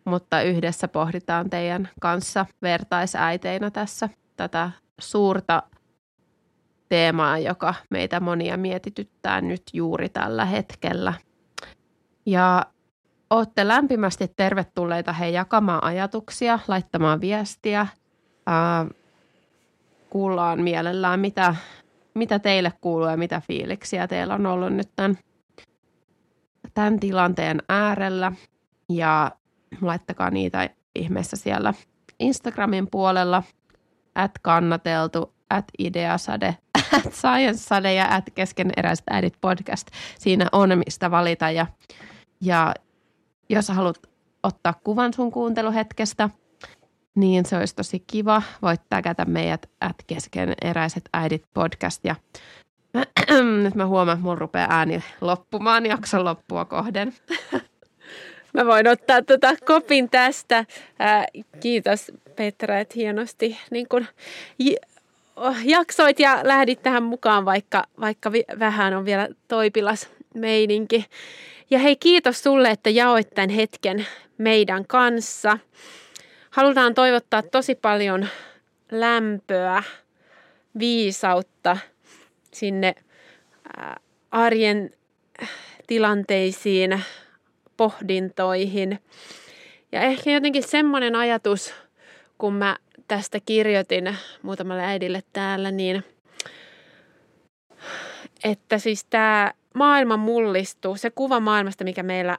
[0.04, 4.70] mutta yhdessä pohditaan teidän kanssa vertaisäiteinä tässä tätä
[5.00, 5.62] suurta
[6.92, 11.12] teemaa, joka meitä monia mietityttää nyt juuri tällä hetkellä.
[12.26, 12.66] Ja
[13.30, 17.86] olette lämpimästi tervetulleita he jakamaan ajatuksia, laittamaan viestiä.
[18.46, 18.86] Ää,
[20.10, 21.54] kuullaan mielellään, mitä,
[22.14, 25.18] mitä teille kuuluu ja mitä fiiliksiä teillä on ollut nyt tämän
[26.74, 28.32] tämän tilanteen äärellä
[28.88, 29.30] ja
[29.80, 31.74] laittakaa niitä ihmeessä siellä
[32.18, 33.42] Instagramin puolella,
[34.14, 36.56] at kannateltu, at ideasade,
[36.96, 39.88] at science ja at keskeneräiset äidit podcast.
[40.18, 41.66] Siinä on mistä valita ja,
[42.40, 42.74] ja
[43.48, 43.96] jos haluat
[44.42, 46.30] ottaa kuvan sun kuunteluhetkestä,
[47.14, 48.42] niin se olisi tosi kiva.
[48.62, 52.14] Voit tägätä meidät at keskeneräiset äidit podcast ja
[53.62, 57.14] nyt mä huomaan, että mun rupeaa ääni loppumaan jakson loppua kohden.
[58.54, 60.64] Mä voin ottaa tota kopin tästä.
[60.98, 61.26] Ää,
[61.60, 64.06] kiitos Petra, että hienosti niin kun,
[65.64, 71.06] jaksoit ja lähdit tähän mukaan, vaikka, vaikka vi, vähän on vielä toipilas meininki.
[71.70, 74.06] Ja hei, kiitos sulle, että jaoit tämän hetken
[74.38, 75.58] meidän kanssa.
[76.50, 78.28] Halutaan toivottaa tosi paljon
[78.90, 79.82] lämpöä,
[80.78, 81.76] viisautta
[82.52, 82.94] sinne
[84.30, 84.90] arjen
[85.86, 87.02] tilanteisiin,
[87.76, 88.98] pohdintoihin.
[89.92, 91.74] Ja ehkä jotenkin semmoinen ajatus,
[92.42, 92.76] kun mä
[93.08, 96.04] tästä kirjoitin muutamalle äidille täällä, niin
[98.44, 102.38] että siis tämä maailma mullistuu, se kuva maailmasta, mikä meillä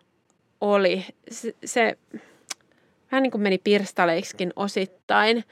[0.61, 1.97] oli, se, se
[3.11, 5.43] vähän niin kuin meni pirstaleiksikin osittain.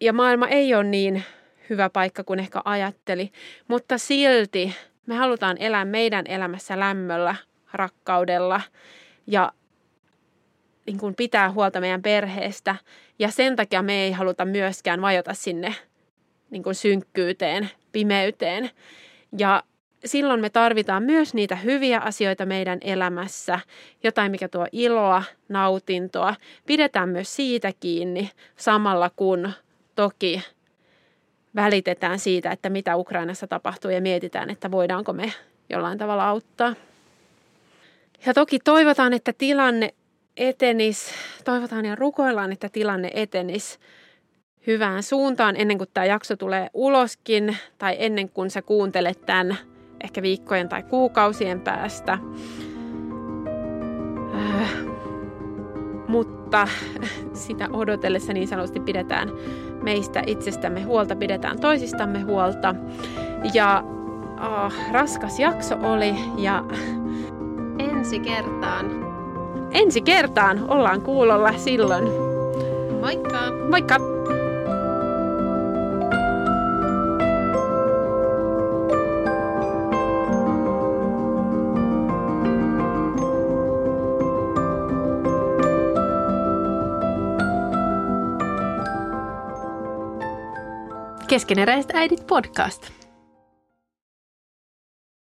[0.00, 1.24] ja maailma ei ole niin
[1.70, 3.32] hyvä paikka kuin ehkä ajatteli,
[3.68, 4.74] mutta silti
[5.06, 7.34] me halutaan elää meidän elämässä lämmöllä,
[7.72, 8.60] rakkaudella
[9.26, 9.52] ja
[10.86, 12.76] niin kuin pitää huolta meidän perheestä.
[13.18, 15.74] Ja sen takia me ei haluta myöskään vajota sinne
[16.50, 18.70] niin kuin synkkyyteen, pimeyteen.
[19.38, 19.62] Ja
[20.04, 23.60] silloin me tarvitaan myös niitä hyviä asioita meidän elämässä,
[24.02, 26.34] jotain mikä tuo iloa, nautintoa.
[26.66, 29.52] Pidetään myös siitä kiinni samalla kun
[29.94, 30.42] toki
[31.54, 35.32] välitetään siitä, että mitä Ukrainassa tapahtuu ja mietitään, että voidaanko me
[35.70, 36.74] jollain tavalla auttaa.
[38.26, 39.94] Ja toki toivotaan, että tilanne
[40.40, 41.14] etenis,
[41.44, 43.78] toivotaan ja rukoillaan, että tilanne etenis
[44.66, 49.56] hyvään suuntaan ennen kuin tämä jakso tulee uloskin tai ennen kuin sä kuuntelet tämän
[50.04, 52.18] ehkä viikkojen tai kuukausien päästä.
[54.34, 54.70] Äh,
[56.08, 56.68] mutta
[57.32, 59.28] sitä odotellessa niin sanotusti pidetään
[59.82, 62.74] meistä itsestämme huolta, pidetään toisistamme huolta.
[63.54, 63.84] Ja
[64.40, 66.64] oh, raskas jakso oli ja
[67.78, 69.09] ensi kertaan.
[69.72, 72.04] Ensi kertaan ollaan kuulolla silloin.
[73.00, 73.38] Moikka!
[73.70, 73.96] Moikka!
[91.28, 92.99] Keskeneräiset äidit podcast.